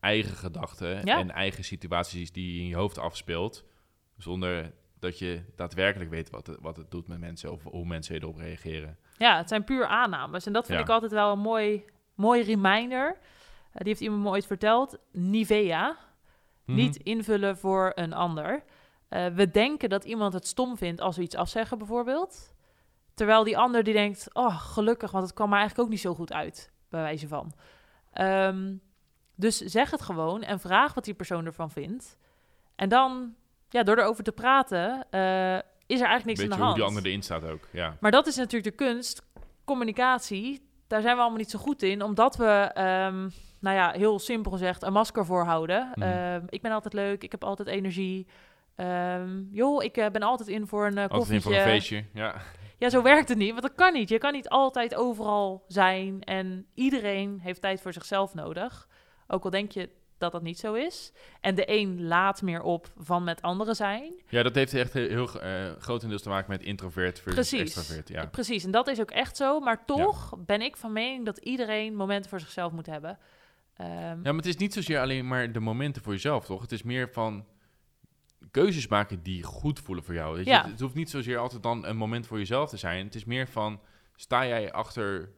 eigen 0.00 0.36
gedachten 0.36 1.04
Ja. 1.04 1.18
en 1.18 1.30
eigen 1.30 1.64
situaties 1.64 2.32
die 2.32 2.52
je 2.54 2.60
in 2.60 2.66
je 2.68 2.76
hoofd 2.76 2.98
afspeelt, 2.98 3.64
zonder 4.18 4.72
dat 4.98 5.18
je 5.18 5.42
daadwerkelijk 5.56 6.10
weet 6.10 6.30
wat 6.30 6.46
het, 6.46 6.56
wat 6.60 6.76
het 6.76 6.90
doet 6.90 7.08
met 7.08 7.18
mensen 7.18 7.52
of 7.52 7.62
hoe 7.62 7.86
mensen 7.86 8.14
erop 8.14 8.36
reageren. 8.36 8.98
Ja, 9.18 9.36
het 9.36 9.48
zijn 9.48 9.64
puur 9.64 9.86
aannames. 9.86 10.46
En 10.46 10.52
dat 10.52 10.66
vind 10.66 10.78
Ja. 10.78 10.84
ik 10.84 10.90
altijd 10.90 11.12
wel 11.12 11.32
een 11.32 11.38
mooi, 11.38 11.84
mooi 12.14 12.42
reminder. 12.42 13.18
Eh, 13.72 13.78
die 13.78 13.88
heeft 13.88 14.00
iemand 14.00 14.22
me 14.22 14.28
ooit 14.28 14.46
verteld. 14.46 14.98
Nivea. 15.12 15.96
Mhm. 16.64 16.76
Niet 16.76 16.96
invullen 16.96 17.58
voor 17.58 17.92
een 17.94 18.12
ander. 18.12 18.64
Eh, 19.08 19.26
we 19.26 19.50
denken 19.50 19.88
dat 19.88 20.04
iemand 20.04 20.32
het 20.32 20.46
stom 20.46 20.76
vindt 20.76 21.00
als 21.00 21.16
we 21.16 21.22
iets 21.22 21.36
afzeggen, 21.36 21.78
bijvoorbeeld. 21.78 22.54
Terwijl 23.16 23.44
die 23.44 23.58
ander 23.58 23.82
die 23.82 23.92
denkt, 23.94 24.28
oh, 24.32 24.60
gelukkig, 24.72 25.10
want 25.10 25.24
het 25.24 25.34
kwam 25.34 25.52
er 25.52 25.58
eigenlijk 25.58 25.84
ook 25.86 25.92
niet 25.92 26.02
zo 26.02 26.14
goed 26.14 26.32
uit, 26.32 26.70
bij 26.88 27.00
wijze 27.02 27.28
van. 27.28 27.52
Ehm, 28.12 28.74
Dus 29.34 29.58
zeg 29.58 29.90
het 29.90 30.02
gewoon 30.02 30.42
en 30.42 30.60
vraag 30.60 30.94
wat 30.94 31.04
die 31.04 31.14
persoon 31.14 31.46
ervan 31.46 31.70
vindt. 31.70 32.16
En 32.76 32.88
dan, 32.88 33.34
ja, 33.68 33.82
door 33.82 33.98
erover 33.98 34.24
te 34.24 34.32
praten, 34.32 35.06
eh, 35.10 35.54
is 35.86 36.00
er 36.00 36.06
eigenlijk 36.06 36.24
niks 36.24 36.40
aan 36.40 36.44
je 36.44 36.50
de 36.50 36.54
hoe 36.54 36.64
hand. 36.64 36.76
die 36.76 36.84
ander 36.84 37.06
erin 37.06 37.22
staat 37.22 37.44
ook, 37.44 37.68
ja. 37.72 37.96
Maar 38.00 38.10
dat 38.10 38.26
is 38.26 38.36
natuurlijk 38.36 38.76
de 38.78 38.84
kunst. 38.84 39.22
Communicatie, 39.64 40.68
daar 40.86 41.00
zijn 41.00 41.14
we 41.14 41.20
allemaal 41.20 41.38
niet 41.38 41.50
zo 41.50 41.58
goed 41.58 41.82
in. 41.82 42.02
Omdat 42.02 42.36
we, 42.36 42.70
ehm, 42.74 43.28
nou 43.60 43.76
ja, 43.76 43.90
heel 43.90 44.18
simpel 44.18 44.50
gezegd, 44.52 44.82
een 44.82 44.92
masker 44.92 45.24
voorhouden. 45.26 45.92
Ehm, 45.94 46.42
ik 46.48 46.62
ben 46.62 46.72
altijd 46.72 46.94
leuk, 46.94 47.22
ik 47.22 47.30
heb 47.30 47.44
altijd 47.44 47.68
energie. 47.68 48.26
Ehm, 48.74 49.42
joh, 49.50 49.84
ik 49.84 49.96
eh, 49.96 50.10
ben 50.10 50.22
altijd 50.22 50.48
in 50.48 50.66
voor 50.66 50.86
een 50.86 50.96
uh, 50.98 51.06
Altijd 51.08 51.30
in 51.30 51.42
voor 51.42 51.52
een 51.54 51.62
feestje, 51.62 52.04
ja. 52.14 52.34
Ja, 52.78 52.90
zo 52.90 53.02
werkt 53.02 53.28
het 53.28 53.38
niet, 53.38 53.50
want 53.50 53.62
dat 53.62 53.74
kan 53.74 53.92
niet. 53.92 54.08
Je 54.08 54.18
kan 54.18 54.32
niet 54.32 54.48
altijd 54.48 54.94
overal 54.94 55.64
zijn 55.68 56.22
en 56.22 56.66
iedereen 56.74 57.40
heeft 57.42 57.60
tijd 57.60 57.80
voor 57.80 57.92
zichzelf 57.92 58.34
nodig. 58.34 58.88
Ook 59.26 59.44
al 59.44 59.50
denk 59.50 59.72
je 59.72 59.88
dat 60.18 60.32
dat 60.32 60.42
niet 60.42 60.58
zo 60.58 60.74
is. 60.74 61.12
En 61.40 61.54
de 61.54 61.70
een 61.70 62.06
laat 62.06 62.42
meer 62.42 62.62
op 62.62 62.92
van 62.96 63.24
met 63.24 63.42
anderen 63.42 63.74
zijn. 63.76 64.22
Ja, 64.28 64.42
dat 64.42 64.54
heeft 64.54 64.74
echt 64.74 64.92
heel, 64.92 65.08
heel 65.08 65.40
eh, 65.40 65.70
grotendeels 65.78 66.22
te 66.22 66.28
maken 66.28 66.50
met 66.50 66.62
introvert 66.62 67.20
versus 67.20 67.48
Precies. 67.48 67.76
extravert, 67.76 68.08
ja. 68.08 68.26
Precies, 68.26 68.64
en 68.64 68.70
dat 68.70 68.88
is 68.88 69.00
ook 69.00 69.10
echt 69.10 69.36
zo. 69.36 69.60
Maar 69.60 69.84
toch 69.84 70.34
ben 70.38 70.62
ik 70.62 70.76
van 70.76 70.92
mening 70.92 71.24
dat 71.24 71.38
iedereen 71.38 71.94
momenten 71.96 72.30
voor 72.30 72.40
zichzelf 72.40 72.72
moet 72.72 72.86
hebben. 72.86 73.18
Ehm, 73.76 73.90
Ja, 73.90 74.14
maar 74.22 74.34
het 74.34 74.46
is 74.46 74.56
niet 74.56 74.72
zozeer 74.72 75.00
alleen 75.00 75.28
maar 75.28 75.52
de 75.52 75.60
momenten 75.60 76.02
voor 76.02 76.12
jezelf, 76.12 76.44
toch? 76.44 76.60
Het 76.60 76.72
is 76.72 76.82
meer 76.82 77.08
van 77.12 77.44
keuzes 78.62 78.88
maken 78.88 79.22
die 79.22 79.42
goed 79.42 79.80
voelen 79.80 80.04
voor 80.04 80.14
jou. 80.14 80.36
Weet 80.36 80.44
je? 80.44 80.50
Ja. 80.50 80.68
Het, 80.68 80.80
hoeft 80.80 80.94
niet 80.94 81.10
zozeer 81.10 81.38
altijd 81.38 81.62
dan 81.62 81.86
een 81.86 81.96
moment 81.96 82.26
voor 82.26 82.38
jezelf 82.38 82.68
te 82.70 82.76
zijn. 82.76 83.04
Het 83.04 83.14
is 83.14 83.24
meer 83.24 83.48
van, 83.48 83.80
sta 84.16 84.46
jij 84.46 84.72
achter... 84.72 85.30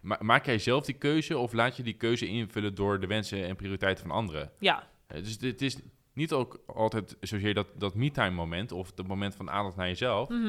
ma- 0.00 0.18
maak 0.20 0.46
jij 0.46 0.58
zelf 0.58 0.84
die 0.84 0.94
keuze 0.98 1.38
of 1.38 1.52
laat 1.52 1.76
je 1.76 1.82
die 1.82 1.94
keuze 1.96 2.26
invullen 2.26 2.74
door 2.74 3.00
de 3.00 3.06
wensen 3.06 3.44
en 3.46 3.56
prioriteiten 3.56 4.06
van 4.06 4.16
anderen? 4.16 4.50
ja, 4.58 4.88
Eh, 5.06 5.22
Dus 5.22 5.36
het 5.40 5.62
is 5.62 5.76
niet 6.12 6.32
ook 6.32 6.62
altijd 6.66 7.16
zozeer 7.20 7.54
dat, 7.54 7.66
dat 7.78 7.94
me-time 7.94 8.30
moment 8.34 8.72
of 8.72 8.92
het 8.96 9.06
moment 9.06 9.34
van 9.34 9.50
aandacht 9.50 9.76
naar 9.76 9.88
jezelf. 9.88 10.28
mhm. 10.28 10.46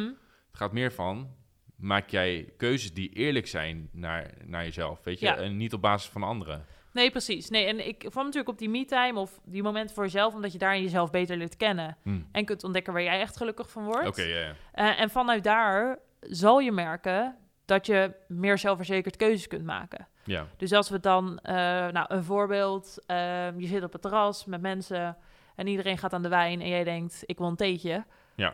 Het 0.48 0.64
gaat 0.64 0.74
meer 0.74 0.92
van, 0.94 1.30
maak 1.76 2.10
jij 2.10 2.54
keuzes 2.58 2.94
die 2.94 3.10
eerlijk 3.10 3.48
zijn 3.48 3.90
naar, 3.92 4.34
naar 4.46 4.64
jezelf, 4.64 5.04
weet 5.04 5.20
je? 5.20 5.26
Ja. 5.26 5.38
En 5.38 5.58
niet 5.58 5.74
op 5.74 5.82
basis 5.82 6.10
van 6.10 6.24
anderen. 6.24 6.66
Nee, 6.96 7.12
precies. 7.12 7.50
Nee, 7.50 7.66
en 7.66 7.88
ik 7.88 8.00
kwam 8.00 8.24
natuurlijk 8.24 8.50
op 8.50 8.58
die 8.58 8.70
me-time 8.70 9.20
of 9.20 9.40
die 9.44 9.64
momenten 9.64 9.96
voor 9.96 10.04
jezelf, 10.04 10.34
omdat 10.34 10.52
je 10.52 10.58
daarin 10.58 10.82
jezelf 10.82 11.10
beter 11.10 11.38
leert 11.38 11.58
kennen. 11.58 11.98
Hm. 12.02 12.20
En 12.32 12.46
kunt 12.46 12.64
ontdekken 12.64 12.94
waar 12.94 13.04
jij 13.04 13.20
echt 13.20 13.38
gelukkig 13.38 13.70
van 13.70 13.84
wordt. 13.86 14.08
Oké, 14.08 14.22
ja, 14.22 14.40
ja. 14.40 14.54
Eh, 14.72 15.00
en 15.02 15.10
vanuit 15.10 15.44
daar 15.44 16.00
zal 16.20 16.60
je 16.60 16.72
merken 16.72 17.36
dat 17.66 17.86
je 17.86 18.12
meer 18.28 18.58
zelfverzekerd 18.58 19.16
keuzes 19.16 19.48
kunt 19.48 19.66
maken. 19.66 20.08
ja. 20.24 20.48
Dus 20.58 20.72
als 20.72 20.90
we 20.90 21.00
dan, 21.00 21.40
eh, 21.40 21.54
nou, 21.88 22.06
een 22.08 22.24
voorbeeld, 22.24 22.98
ehm, 23.06 23.60
je 23.60 23.68
zit 23.68 23.84
op 23.84 23.92
het 23.92 24.02
terras 24.02 24.46
met 24.46 24.62
mensen 24.62 25.18
en 25.56 25.68
iedereen 25.68 25.98
gaat 25.98 26.14
aan 26.14 26.22
de 26.22 26.30
wijn 26.30 26.62
en 26.62 26.68
jij 26.68 26.84
denkt, 26.84 27.24
ik 27.26 27.38
wil 27.38 27.48
een 27.48 27.56
theetje. 27.56 28.06
Ja. 28.36 28.54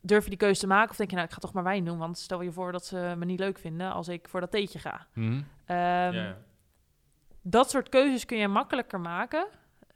Durf 0.00 0.22
je 0.24 0.30
die 0.30 0.38
keuze 0.38 0.60
te 0.60 0.66
maken 0.66 0.90
of 0.90 0.96
denk 0.96 1.10
je, 1.10 1.16
nou, 1.16 1.28
ik 1.28 1.34
ga 1.34 1.40
toch 1.40 1.52
maar 1.52 1.62
wijn 1.62 1.84
doen, 1.84 1.98
want 1.98 2.18
stel 2.18 2.40
je 2.40 2.52
voor 2.52 2.72
dat 2.72 2.86
ze 2.86 3.14
me 3.16 3.24
niet 3.24 3.38
leuk 3.38 3.58
vinden 3.58 3.92
als 3.92 4.08
ik 4.08 4.28
voor 4.28 4.40
dat 4.40 4.50
theetje 4.50 4.78
ga. 4.78 5.06
Mhm. 5.14 5.42
Ehm, 5.66 6.12
ja. 6.12 6.36
Dat 7.42 7.70
soort 7.70 7.88
keuzes 7.88 8.24
kun 8.24 8.38
je 8.38 8.48
makkelijker 8.48 9.00
maken, 9.00 9.46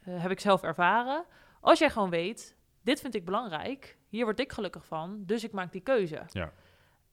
eh, 0.04 0.22
heb 0.22 0.30
ik 0.30 0.40
zelf 0.40 0.62
ervaren, 0.62 1.24
als 1.60 1.78
jij 1.78 1.90
gewoon 1.90 2.10
weet, 2.10 2.56
dit 2.82 3.00
vind 3.00 3.14
ik 3.14 3.24
belangrijk, 3.24 3.96
hier 4.08 4.24
word 4.24 4.40
ik 4.40 4.52
gelukkig 4.52 4.84
van, 4.84 5.22
dus 5.26 5.44
ik 5.44 5.52
maak 5.52 5.72
die 5.72 5.80
keuze. 5.80 6.22
Ja. 6.28 6.52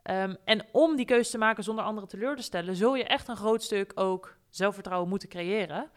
Ehm, 0.02 0.36
en 0.46 0.66
om 0.72 0.96
die 0.96 1.06
keuze 1.06 1.32
te 1.32 1.38
maken 1.38 1.64
zonder 1.64 1.86
anderen 1.86 2.10
teleur 2.10 2.36
te 2.36 2.42
stellen, 2.42 2.76
zul 2.76 2.96
je 2.96 3.04
echt 3.04 3.28
een 3.28 3.36
groot 3.36 3.64
stuk 3.64 3.92
ook 3.96 4.38
zelfvertrouwen 4.50 5.10
moeten 5.10 5.30
creëren. 5.30 5.90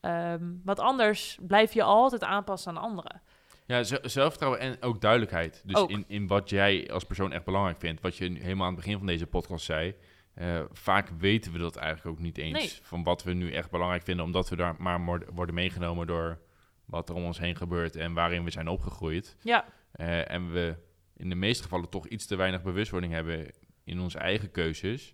Ehm, 0.00 0.44
want 0.64 0.78
anders 0.78 1.38
blijf 1.40 1.72
je 1.72 1.82
altijd 1.82 2.24
aanpassen 2.24 2.76
aan 2.76 2.82
anderen. 2.82 3.22
Ja, 3.66 3.82
zelfvertrouwen 4.02 4.60
en 4.60 4.82
ook 4.82 5.00
duidelijkheid. 5.00 5.62
Dus 5.64 5.76
Ook. 5.76 5.90
In, 5.90 6.04
in 6.08 6.26
wat 6.26 6.50
jij 6.50 6.90
als 6.92 7.04
persoon 7.04 7.32
echt 7.32 7.44
belangrijk 7.44 7.78
vindt. 7.78 8.00
Wat 8.00 8.16
je 8.16 8.24
helemaal 8.24 8.66
aan 8.66 8.74
het 8.74 8.84
begin 8.84 8.98
van 8.98 9.06
deze 9.06 9.26
podcast 9.26 9.64
zei. 9.64 9.94
Eh, 10.40 10.62
vaak 10.72 11.08
weten 11.18 11.52
we 11.52 11.58
dat 11.58 11.76
eigenlijk 11.76 12.16
ook 12.16 12.22
niet 12.22 12.38
eens. 12.38 12.58
Nee. 12.58 12.70
Van 12.82 13.02
wat 13.02 13.22
we 13.22 13.32
nu 13.32 13.52
echt 13.52 13.70
belangrijk 13.70 14.02
vinden. 14.02 14.24
Omdat 14.24 14.48
we 14.48 14.56
daar 14.56 14.74
maar 14.78 15.24
worden 15.34 15.54
meegenomen 15.54 16.06
door 16.06 16.40
wat 16.84 17.08
er 17.08 17.14
om 17.14 17.24
ons 17.24 17.38
heen 17.38 17.56
gebeurt. 17.56 17.96
En 17.96 18.12
waarin 18.12 18.44
we 18.44 18.50
zijn 18.50 18.68
opgegroeid. 18.68 19.36
Ja, 19.42 19.64
Eh, 19.92 20.30
en 20.30 20.52
we 20.52 20.76
in 21.16 21.28
de 21.28 21.34
meeste 21.34 21.62
gevallen 21.62 21.88
toch 21.88 22.06
iets 22.06 22.26
te 22.26 22.36
weinig 22.36 22.62
bewustwording 22.62 23.12
hebben 23.12 23.50
in 23.84 24.00
onze 24.00 24.18
eigen 24.18 24.50
keuzes. 24.50 25.12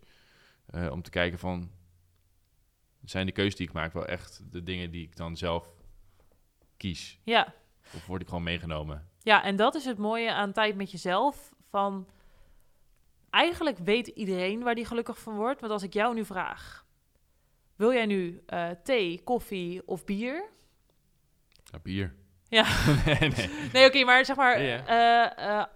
eh, 0.66 0.90
om 0.90 1.02
te 1.02 1.10
kijken 1.10 1.38
van, 1.38 1.70
zijn 3.04 3.26
de 3.26 3.32
keuzes 3.32 3.56
die 3.56 3.66
ik 3.66 3.72
maak 3.72 3.92
wel 3.92 4.06
echt 4.06 4.42
de 4.52 4.62
dingen 4.62 4.90
die 4.90 5.02
ik 5.02 5.16
dan 5.16 5.36
zelf 5.36 5.74
kies? 6.76 7.18
ja. 7.24 7.54
Of 7.94 8.06
word 8.06 8.22
ik 8.22 8.28
gewoon 8.28 8.42
meegenomen? 8.42 9.08
ja, 9.22 9.42
en 9.44 9.56
dat 9.56 9.74
is 9.74 9.84
het 9.84 9.98
mooie 9.98 10.32
aan 10.32 10.52
tijd 10.52 10.76
met 10.76 10.90
jezelf. 10.90 11.54
Van 11.70 12.08
eigenlijk 13.36 13.78
weet 13.78 14.06
iedereen 14.06 14.62
waar 14.62 14.74
die 14.74 14.84
gelukkig 14.84 15.18
van 15.18 15.34
wordt. 15.34 15.60
Want 15.60 15.72
als 15.72 15.82
ik 15.82 15.92
jou 15.92 16.14
nu 16.14 16.24
vraag: 16.24 16.84
wil 17.76 17.92
jij 17.92 18.06
nu 18.06 18.42
eh, 18.46 18.68
thee, 18.84 19.20
koffie 19.24 19.82
of 19.86 20.04
bier? 20.04 20.44
Ja, 21.64 21.78
bier. 21.82 22.14
Ja. 22.48 22.66
nee, 23.06 23.30
nee. 23.30 23.50
Nee, 23.72 23.86
oké, 23.86 24.04
maar 24.04 24.24
zeg 24.24 24.36
maar, 24.36 24.62
Ja, 24.62 24.86
eh, 24.86 25.58
eh, 25.58 25.66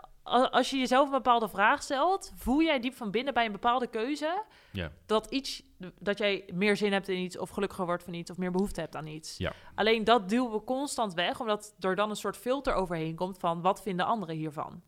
als 0.51 0.71
je 0.71 0.77
jezelf 0.79 1.05
een 1.05 1.13
bepaalde 1.13 1.49
vraag 1.49 1.83
stelt, 1.83 2.33
voel 2.37 2.63
jij 2.63 2.81
diep 2.81 2.95
van 2.95 3.11
binnen 3.11 3.35
bij 3.35 3.45
een 3.45 3.53
bepaalde 3.53 3.87
keuze 3.87 4.45
Ja. 4.73 4.93
dat 5.07 5.27
iets, 5.31 5.63
dat 5.99 6.19
jij 6.19 6.45
meer 6.55 6.77
zin 6.77 6.93
hebt 6.93 7.09
in 7.09 7.19
iets 7.19 7.39
of 7.39 7.51
gelukkiger 7.51 7.87
wordt 7.87 8.03
van 8.03 8.15
iets 8.15 8.31
of 8.31 8.37
meer 8.37 8.51
behoefte 8.51 8.81
hebt 8.81 8.97
aan 8.97 9.07
iets. 9.07 9.37
Ja. 9.39 9.53
Alleen 9.75 10.05
dat 10.05 10.29
duwen 10.29 10.53
we 10.53 10.65
constant 10.65 11.15
weg, 11.15 11.41
omdat 11.41 11.75
er 11.81 11.95
dan 11.95 12.11
een 12.11 12.17
soort 12.17 12.37
filter 12.37 12.75
overheen 12.75 13.15
komt 13.15 13.39
van 13.39 13.61
wat 13.61 13.83
vinden 13.83 14.07
anderen 14.07 14.37
hiervan. 14.37 14.83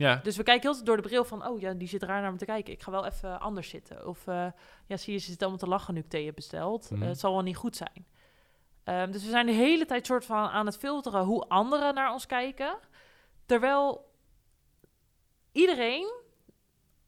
Ja, 0.00 0.20
Dus 0.22 0.36
we 0.36 0.42
kijken 0.42 0.70
heel 0.70 0.84
door 0.84 0.96
de 0.96 1.02
bril 1.02 1.24
van, 1.24 1.46
oh 1.46 1.60
ja, 1.60 1.72
die 1.72 1.88
zit 1.88 2.02
raar 2.02 2.22
naar 2.22 2.32
me 2.32 2.38
te 2.38 2.44
kijken. 2.44 2.72
Ik 2.72 2.82
ga 2.82 2.90
wel 2.90 3.06
even 3.06 3.40
anders 3.40 3.68
zitten. 3.68 4.06
Of 4.06 4.26
eh, 4.26 4.46
ja, 4.86 4.96
zie 4.96 5.12
je, 5.12 5.18
ze 5.18 5.30
zit 5.30 5.40
allemaal 5.40 5.58
te 5.58 5.66
lachen 5.66 5.94
nu 5.94 6.00
ik 6.00 6.08
thee 6.08 6.26
heb 6.26 6.34
besteld. 6.34 6.90
Mhm. 6.90 7.02
Eh, 7.02 7.08
het 7.08 7.18
zal 7.18 7.32
wel 7.32 7.42
niet 7.42 7.56
goed 7.56 7.76
zijn. 7.76 8.06
Ehm, 8.84 9.10
dus 9.10 9.24
we 9.24 9.30
zijn 9.30 9.46
de 9.46 9.52
hele 9.52 9.86
tijd 9.86 10.06
soort 10.06 10.24
van 10.24 10.48
aan 10.48 10.66
het 10.66 10.76
filteren 10.76 11.24
hoe 11.24 11.48
anderen 11.48 11.94
naar 11.94 12.12
ons 12.12 12.26
kijken. 12.26 12.78
Terwijl 13.46 14.10
iedereen, 15.52 16.12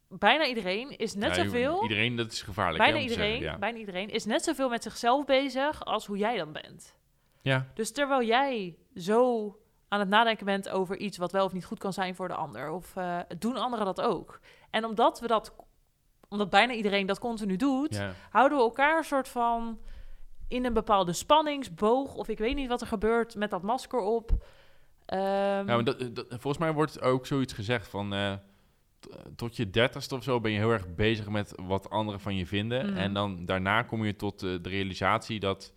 bijna 0.09 0.47
iedereen, 0.47 0.99
is 0.99 1.15
net 1.15 1.37
Ja, 1.37 1.45
zoveel... 1.45 1.83
Iedereen, 1.83 2.17
dat 2.17 2.33
is 2.33 2.43
gevaarlijk. 2.43 2.79
Bijna 2.79 2.97
hè, 2.97 3.03
iedereen, 3.03 3.31
zeggen, 3.31 3.53
ja. 3.53 3.59
bijna 3.59 3.79
iedereen 3.79 4.09
is 4.09 4.25
net 4.25 4.45
zoveel 4.45 4.69
met 4.69 4.83
zichzelf 4.83 5.25
bezig 5.25 5.85
als 5.85 6.07
hoe 6.07 6.19
jij 6.19 6.37
dan 6.37 6.53
bent. 6.53 6.97
ja, 7.43 7.71
Dus 7.75 7.93
terwijl 7.93 8.23
jij 8.23 8.77
zo 8.95 9.57
aan 9.93 10.01
het 10.01 10.09
nadenken 10.09 10.47
bent 10.47 10.69
over 10.69 10.97
iets 10.97 11.17
wat 11.17 11.33
wel 11.33 11.45
of 11.45 11.53
niet 11.53 11.65
goed 11.65 11.79
kan 11.79 11.93
zijn 11.93 12.15
voor 12.15 12.29
de 12.29 12.35
ander, 12.35 12.71
of 12.71 12.97
eh, 12.97 13.19
doen 13.39 13.57
anderen 13.57 13.85
dat 13.87 14.01
ook. 14.01 14.41
En 14.71 14.85
omdat 14.85 15.21
we 15.21 15.27
dat, 15.27 15.55
omdat 16.29 16.51
bijna 16.51 16.73
iedereen 16.73 17.07
dat 17.07 17.19
continu 17.19 17.57
doet, 17.57 17.95
ja. 17.95 18.13
houden 18.31 18.59
we 18.59 18.65
elkaar 18.65 18.99
een 18.99 19.05
soort 19.05 19.29
van 19.29 19.79
in 20.49 20.65
een 20.65 20.73
bepaalde 20.73 21.13
spanningsboog, 21.13 22.15
of 22.15 22.29
ik 22.29 22.39
weet 22.39 22.55
niet 22.55 22.69
wat 22.69 22.81
er 22.81 22.87
gebeurt 22.87 23.35
met 23.35 23.51
dat 23.51 23.63
masker 23.63 23.99
op. 24.01 24.31
Ehm, 25.07 25.21
Ja, 25.23 25.63
maar 25.65 25.85
dat, 25.85 26.15
dat- 26.15 26.27
volgens 26.29 26.59
mij 26.59 26.73
wordt 26.73 27.01
ook 27.03 27.27
zoiets 27.27 27.53
gezegd 27.53 27.89
van... 27.89 28.15
eh, 28.15 28.33
t- 29.01 29.09
tot 29.37 29.57
je 29.57 29.71
dertigste 29.71 30.15
of 30.15 30.23
zo 30.23 30.41
ben 30.41 30.53
je 30.53 30.59
heel 30.59 30.71
erg 30.71 30.95
bezig 30.95 31.29
met 31.29 31.53
wat 31.57 31.91
anderen 31.91 32.21
van 32.21 32.37
je 32.37 32.47
vinden. 32.47 32.87
Mhm. 32.87 32.97
En 32.97 33.13
dan 33.15 33.45
daarna 33.45 33.83
kom 33.83 34.05
je 34.05 34.17
tot 34.17 34.43
eh, 34.43 34.51
de 34.63 34.69
realisatie 34.69 35.41
dat... 35.41 35.73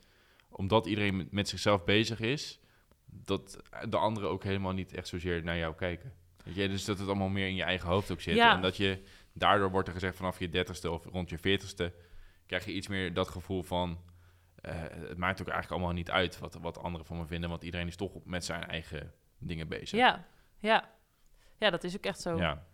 omdat 0.49 0.85
iedereen 0.85 1.27
met 1.31 1.49
zichzelf 1.49 1.83
bezig 1.83 2.19
is... 2.19 2.59
dat 3.05 3.61
de 3.89 3.97
anderen 3.97 4.29
ook 4.29 4.43
helemaal 4.43 4.73
niet 4.73 4.93
echt 4.93 5.07
zozeer 5.07 5.43
naar 5.43 5.57
jou 5.57 5.75
kijken. 5.75 6.13
Weet 6.43 6.55
je? 6.55 6.69
Dus 6.69 6.85
dat 6.85 6.99
het 6.99 7.07
allemaal 7.07 7.29
meer 7.29 7.47
in 7.47 7.55
je 7.55 7.63
eigen 7.63 7.89
hoofd 7.89 8.11
ook 8.11 8.21
zit. 8.21 8.35
Ja. 8.35 8.55
En 8.55 8.61
dat 8.61 8.77
je... 8.77 9.03
Daardoor 9.33 9.71
wordt 9.71 9.87
er 9.87 9.93
gezegd 9.93 10.15
vanaf 10.15 10.39
je 10.39 10.49
dertigste 10.49 10.91
of 10.91 11.05
rond 11.05 11.29
je 11.29 11.37
veertigste... 11.37 11.93
krijg 12.45 12.65
je 12.65 12.73
iets 12.73 12.87
meer 12.87 13.13
dat 13.13 13.27
gevoel 13.27 13.63
van... 13.63 13.99
eh, 14.55 14.73
het 14.81 15.17
maakt 15.17 15.41
ook 15.41 15.47
eigenlijk 15.47 15.71
allemaal 15.71 15.95
niet 15.95 16.11
uit 16.11 16.39
wat, 16.39 16.57
wat 16.61 16.77
anderen 16.77 17.05
van 17.07 17.17
me 17.17 17.25
vinden... 17.25 17.49
want 17.49 17.63
iedereen 17.63 17.87
is 17.87 17.95
toch 17.95 18.25
met 18.25 18.45
zijn 18.45 18.63
eigen 18.63 19.13
dingen 19.37 19.67
bezig. 19.67 19.99
ja, 19.99 20.25
ja. 20.59 20.93
Ja, 21.57 21.69
dat 21.69 21.83
is 21.83 21.95
ook 21.95 22.05
echt 22.05 22.21
zo. 22.21 22.37
Ja. 22.37 22.65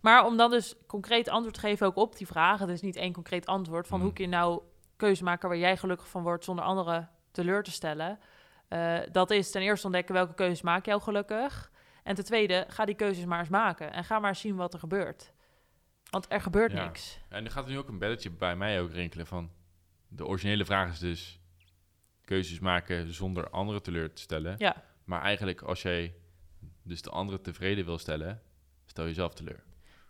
Maar 0.00 0.26
om 0.26 0.36
dan 0.36 0.50
dus 0.50 0.74
concreet 0.86 1.28
antwoord 1.28 1.54
te 1.54 1.60
geven 1.60 1.86
ook 1.86 1.96
op 1.96 2.16
die 2.16 2.26
vragen, 2.26 2.68
is 2.68 2.80
niet 2.80 2.96
één 2.96 3.12
concreet 3.12 3.46
antwoord 3.46 3.86
van 3.86 4.00
hoe 4.00 4.12
kun 4.12 4.24
je 4.24 4.30
nou 4.30 4.62
keuze 4.96 5.24
maken 5.24 5.48
waar 5.48 5.58
jij 5.58 5.76
gelukkig 5.76 6.08
van 6.08 6.22
wordt 6.22 6.44
zonder 6.44 6.64
anderen 6.64 7.10
teleur 7.30 7.62
te 7.62 7.70
stellen. 7.70 8.18
Eh, 8.68 8.98
dat 9.12 9.30
is 9.30 9.50
ten 9.50 9.62
eerste 9.62 9.86
ontdekken 9.86 10.14
welke 10.14 10.34
keuzes 10.34 10.62
maak 10.62 10.86
jou 10.86 11.00
gelukkig. 11.02 11.70
En 12.02 12.14
ten 12.14 12.24
tweede, 12.24 12.64
ga 12.68 12.84
die 12.84 12.94
keuzes 12.94 13.24
maar 13.24 13.38
eens 13.38 13.48
maken 13.48 13.92
en 13.92 14.04
ga 14.04 14.18
maar 14.18 14.28
eens 14.28 14.40
zien 14.40 14.56
wat 14.56 14.72
er 14.72 14.78
gebeurt. 14.78 15.32
Want 16.10 16.26
er 16.32 16.40
gebeurt 16.40 16.72
Ja. 16.72 16.84
niks. 16.84 17.18
En 17.28 17.44
er 17.44 17.50
gaat 17.50 17.66
nu 17.66 17.78
ook 17.78 17.88
een 17.88 17.98
belletje 17.98 18.30
bij 18.30 18.56
mij 18.56 18.80
ook 18.80 18.90
rinkelen 18.92 19.26
van... 19.26 19.50
De 20.08 20.26
originele 20.26 20.64
vraag 20.64 20.92
is 20.92 20.98
dus 20.98 21.40
keuzes 22.24 22.58
maken 22.58 23.12
zonder 23.14 23.50
anderen 23.50 23.82
teleur 23.82 24.12
te 24.12 24.22
stellen. 24.22 24.54
Ja, 24.58 24.82
Maar 25.04 25.22
eigenlijk 25.22 25.62
als 25.62 25.82
jij 25.82 26.14
dus 26.82 27.02
de 27.02 27.10
anderen 27.10 27.42
tevreden 27.42 27.84
wil 27.84 27.98
stellen, 27.98 28.42
stel 28.86 29.04
jezelf 29.04 29.34
teleur. 29.34 29.62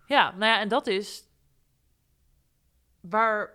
ja 0.07 0.31
nou 0.31 0.45
ja, 0.45 0.61
en 0.61 0.69
dat 0.69 0.87
is 0.87 1.25
waar 3.01 3.51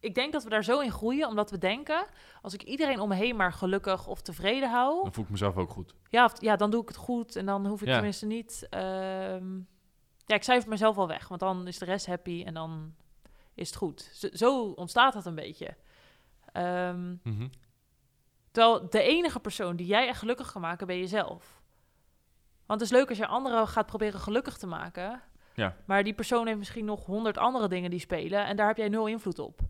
ik 0.00 0.14
denk 0.14 0.32
dat 0.32 0.42
we 0.44 0.48
daar 0.50 0.64
zo 0.64 0.80
in 0.80 0.90
groeien, 0.92 1.28
omdat 1.28 1.50
we 1.50 1.58
denken... 1.58 2.06
als 2.42 2.54
ik 2.54 2.62
iedereen 2.62 3.00
om 3.00 3.08
me 3.08 3.14
heen 3.14 3.36
maar 3.36 3.52
gelukkig 3.52 4.06
of 4.06 4.20
tevreden 4.22 4.70
hou... 4.70 5.02
Dan 5.02 5.12
voel 5.12 5.24
ik 5.24 5.30
mezelf 5.30 5.56
ook 5.56 5.70
goed. 5.70 5.94
Ja, 6.10 6.24
of, 6.24 6.40
ja 6.40 6.56
dan 6.56 6.70
doe 6.70 6.82
ik 6.82 6.88
het 6.88 6.96
goed 6.96 7.36
en 7.36 7.46
dan 7.46 7.66
hoef 7.66 7.80
ik 7.80 7.86
Ja. 7.88 7.94
tenminste 7.94 8.26
niet... 8.26 8.66
ehm, 8.70 9.56
ja, 10.26 10.34
ik 10.34 10.42
cijfer 10.42 10.68
mezelf 10.68 10.96
wel 10.96 11.08
weg, 11.08 11.28
want 11.28 11.40
dan 11.40 11.66
is 11.66 11.78
de 11.78 11.84
rest 11.84 12.06
happy 12.06 12.42
en 12.46 12.54
dan 12.54 12.94
is 13.54 13.66
het 13.68 13.76
goed. 13.76 14.10
Zo, 14.14 14.28
zo 14.32 14.62
ontstaat 14.70 15.12
dat 15.12 15.26
een 15.26 15.34
beetje. 15.34 15.76
Ehm, 16.52 17.08
Mhm. 17.22 17.48
terwijl 18.50 18.90
de 18.90 19.02
enige 19.02 19.40
persoon 19.40 19.76
die 19.76 19.86
jij 19.86 20.06
echt 20.08 20.18
gelukkig 20.18 20.52
kan 20.52 20.60
maken, 20.60 20.86
ben 20.86 20.98
jezelf. 20.98 21.62
Want 22.66 22.80
het 22.80 22.90
is 22.90 22.96
leuk 22.96 23.08
als 23.08 23.18
je 23.18 23.26
anderen 23.26 23.68
gaat 23.68 23.86
proberen 23.86 24.20
gelukkig 24.20 24.56
te 24.58 24.66
maken... 24.66 25.22
Ja. 25.54 25.76
Maar 25.86 26.04
die 26.04 26.14
persoon 26.14 26.46
heeft 26.46 26.58
misschien 26.58 26.84
nog 26.84 27.04
honderd 27.06 27.38
andere 27.38 27.68
dingen 27.68 27.90
die 27.90 28.00
spelen 28.00 28.44
en 28.46 28.56
daar 28.56 28.66
heb 28.66 28.76
jij 28.76 28.88
nul 28.88 29.06
invloed 29.06 29.38
op. 29.38 29.60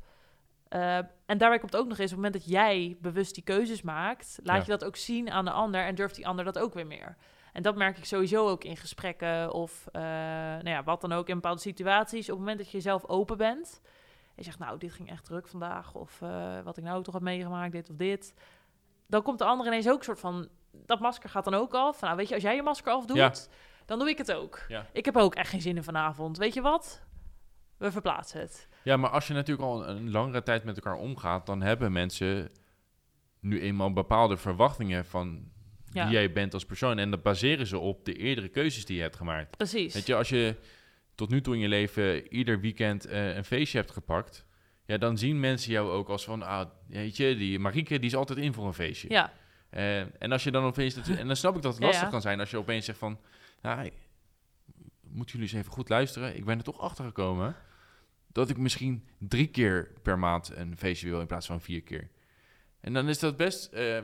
Eh, 0.68 0.96
en 1.26 1.38
daarbij 1.38 1.58
komt 1.58 1.76
ook 1.76 1.88
nog 1.88 1.98
eens, 1.98 2.12
op 2.12 2.16
het 2.22 2.24
moment 2.24 2.32
dat 2.44 2.52
jij 2.52 2.96
bewust 3.00 3.34
die 3.34 3.44
keuzes 3.44 3.82
maakt, 3.82 4.38
laat 4.42 4.56
Ja. 4.56 4.62
je 4.62 4.78
dat 4.78 4.84
ook 4.84 4.96
zien 4.96 5.30
aan 5.30 5.44
de 5.44 5.50
ander 5.50 5.84
en 5.84 5.94
durft 5.94 6.14
die 6.14 6.26
ander 6.26 6.44
dat 6.44 6.58
ook 6.58 6.74
weer 6.74 6.86
meer. 6.86 7.16
En 7.52 7.62
dat 7.62 7.76
merk 7.76 7.98
ik 7.98 8.04
sowieso 8.04 8.48
ook 8.48 8.64
in 8.64 8.76
gesprekken 8.76 9.52
of 9.52 9.86
eh, 9.92 10.02
nou 10.02 10.68
ja, 10.68 10.82
wat 10.82 11.00
dan 11.00 11.12
ook 11.12 11.28
in 11.28 11.34
bepaalde 11.34 11.60
situaties. 11.60 12.24
Op 12.24 12.28
het 12.30 12.38
moment 12.38 12.58
dat 12.58 12.70
je 12.70 12.80
zelf 12.80 13.06
open 13.06 13.36
bent 13.36 13.80
en 13.84 14.32
je 14.34 14.42
zegt, 14.42 14.58
nou, 14.58 14.78
dit 14.78 14.92
ging 14.92 15.10
echt 15.10 15.24
druk 15.24 15.48
vandaag 15.48 15.94
of 15.94 16.22
eh, 16.22 16.60
wat 16.60 16.76
ik 16.76 16.84
nou 16.84 17.02
toch 17.02 17.14
heb 17.14 17.22
meegemaakt, 17.22 17.72
dit 17.72 17.90
of 17.90 17.96
dit. 17.96 18.34
Dan 19.06 19.22
komt 19.22 19.38
de 19.38 19.44
ander 19.44 19.66
ineens 19.66 19.88
ook 19.88 19.98
een 19.98 20.04
soort 20.04 20.20
van, 20.20 20.48
dat 20.72 21.00
masker 21.00 21.28
gaat 21.30 21.44
dan 21.44 21.54
ook 21.54 21.74
af. 21.74 22.00
Nou, 22.00 22.16
weet 22.16 22.28
je, 22.28 22.34
als 22.34 22.42
jij 22.42 22.54
je 22.54 22.62
masker 22.62 22.92
afdoet, 22.92 23.16
Ja. 23.16 23.32
dan 23.86 23.98
doe 23.98 24.08
ik 24.08 24.18
het 24.18 24.32
ook. 24.32 24.60
Ja. 24.68 24.86
Ik 24.92 25.04
heb 25.04 25.16
ook 25.16 25.34
echt 25.34 25.50
geen 25.50 25.60
zin 25.62 25.76
in 25.76 25.84
vanavond. 25.84 26.36
Weet 26.38 26.54
je 26.54 26.60
wat? 26.60 27.02
We 27.76 27.90
verplaatsen 27.92 28.40
het. 28.40 28.67
Ja, 28.88 28.96
maar 28.96 29.10
als 29.10 29.26
je 29.26 29.34
natuurlijk 29.34 29.68
al 29.68 29.88
een 29.88 30.10
langere 30.10 30.42
tijd 30.42 30.64
met 30.64 30.76
elkaar 30.76 30.96
omgaat, 30.96 31.46
dan 31.46 31.62
hebben 31.62 31.92
mensen 31.92 32.50
nu 33.40 33.60
eenmaal 33.60 33.92
bepaalde 33.92 34.36
verwachtingen 34.36 35.04
van 35.04 35.50
Ja. 35.92 36.04
wie 36.04 36.12
jij 36.12 36.32
bent 36.32 36.54
als 36.54 36.64
persoon. 36.64 36.98
En 36.98 37.10
dat 37.10 37.22
baseren 37.22 37.66
ze 37.66 37.78
op 37.78 38.04
de 38.04 38.12
eerdere 38.14 38.48
keuzes 38.48 38.84
die 38.84 38.96
je 38.96 39.02
hebt 39.02 39.16
gemaakt. 39.16 39.56
Precies. 39.56 39.94
Weet 39.94 40.06
je, 40.06 40.14
als 40.14 40.28
je 40.28 40.54
tot 41.14 41.30
nu 41.30 41.40
toe 41.40 41.54
in 41.54 41.60
je 41.60 41.68
leven 41.68 42.32
ieder 42.34 42.60
weekend 42.60 43.04
eh, 43.06 43.36
een 43.36 43.44
feestje 43.44 43.78
hebt 43.78 43.90
gepakt, 43.90 44.44
ja, 44.86 44.98
dan 44.98 45.18
zien 45.18 45.40
mensen 45.40 45.72
jou 45.72 45.90
ook 45.90 46.08
als 46.08 46.24
van, 46.24 46.42
ah, 46.42 46.68
weet 46.86 47.16
je, 47.16 47.36
die 47.36 47.58
Marieke, 47.58 47.98
die 47.98 48.08
is 48.08 48.16
altijd 48.16 48.38
in 48.38 48.52
voor 48.54 48.66
een 48.66 48.74
feestje. 48.74 49.08
Ja, 49.10 49.32
Eh, 49.70 50.00
en 50.00 50.32
als 50.32 50.44
je 50.44 50.50
dan 50.50 50.64
opeens, 50.64 50.94
dat- 50.94 51.08
en 51.08 51.26
dan 51.26 51.36
snap 51.36 51.56
ik 51.56 51.62
dat 51.62 51.74
het 51.74 51.82
lastig 51.82 52.02
ja. 52.02 52.08
kan 52.08 52.20
zijn 52.20 52.40
als 52.40 52.50
je 52.50 52.56
opeens 52.56 52.84
zegt 52.84 52.98
van, 52.98 53.18
ja, 53.62 53.74
moeten 55.02 55.38
jullie 55.38 55.52
eens 55.52 55.60
even 55.60 55.72
goed 55.72 55.88
luisteren? 55.88 56.36
Ik 56.36 56.44
ben 56.44 56.58
er 56.58 56.64
toch 56.64 56.80
achter 56.80 57.04
gekomen 57.04 57.54
dat 58.32 58.50
ik 58.50 58.56
misschien 58.56 59.08
drie 59.18 59.46
keer 59.46 59.92
per 60.02 60.18
maand 60.18 60.50
een 60.54 60.76
feestje 60.76 61.08
wil 61.08 61.20
in 61.20 61.26
plaats 61.26 61.46
van 61.46 61.60
vier 61.60 61.82
keer. 61.82 62.10
En 62.80 62.92
dan 62.92 63.08
is 63.08 63.18
dat 63.18 63.36
best 63.36 63.72
eh, 63.72 63.98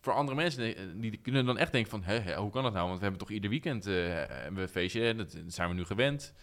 voor 0.00 0.12
andere 0.12 0.36
mensen, 0.36 0.76
eh, 0.76 0.84
die 0.94 1.16
kunnen 1.16 1.46
dan 1.46 1.58
echt 1.58 1.72
denken 1.72 1.90
van, 1.90 2.34
hoe 2.36 2.50
kan 2.50 2.62
dat 2.62 2.72
nou? 2.72 2.86
Want 2.86 2.96
we 2.96 3.02
hebben 3.02 3.20
toch 3.20 3.30
ieder 3.30 3.50
weekend 3.50 3.86
eh, 3.86 4.46
een 4.46 4.68
feestje 4.68 5.06
en 5.08 5.16
dat, 5.16 5.42
zijn 5.46 5.68
we 5.68 5.74
nu 5.74 5.84
gewend. 5.84 6.34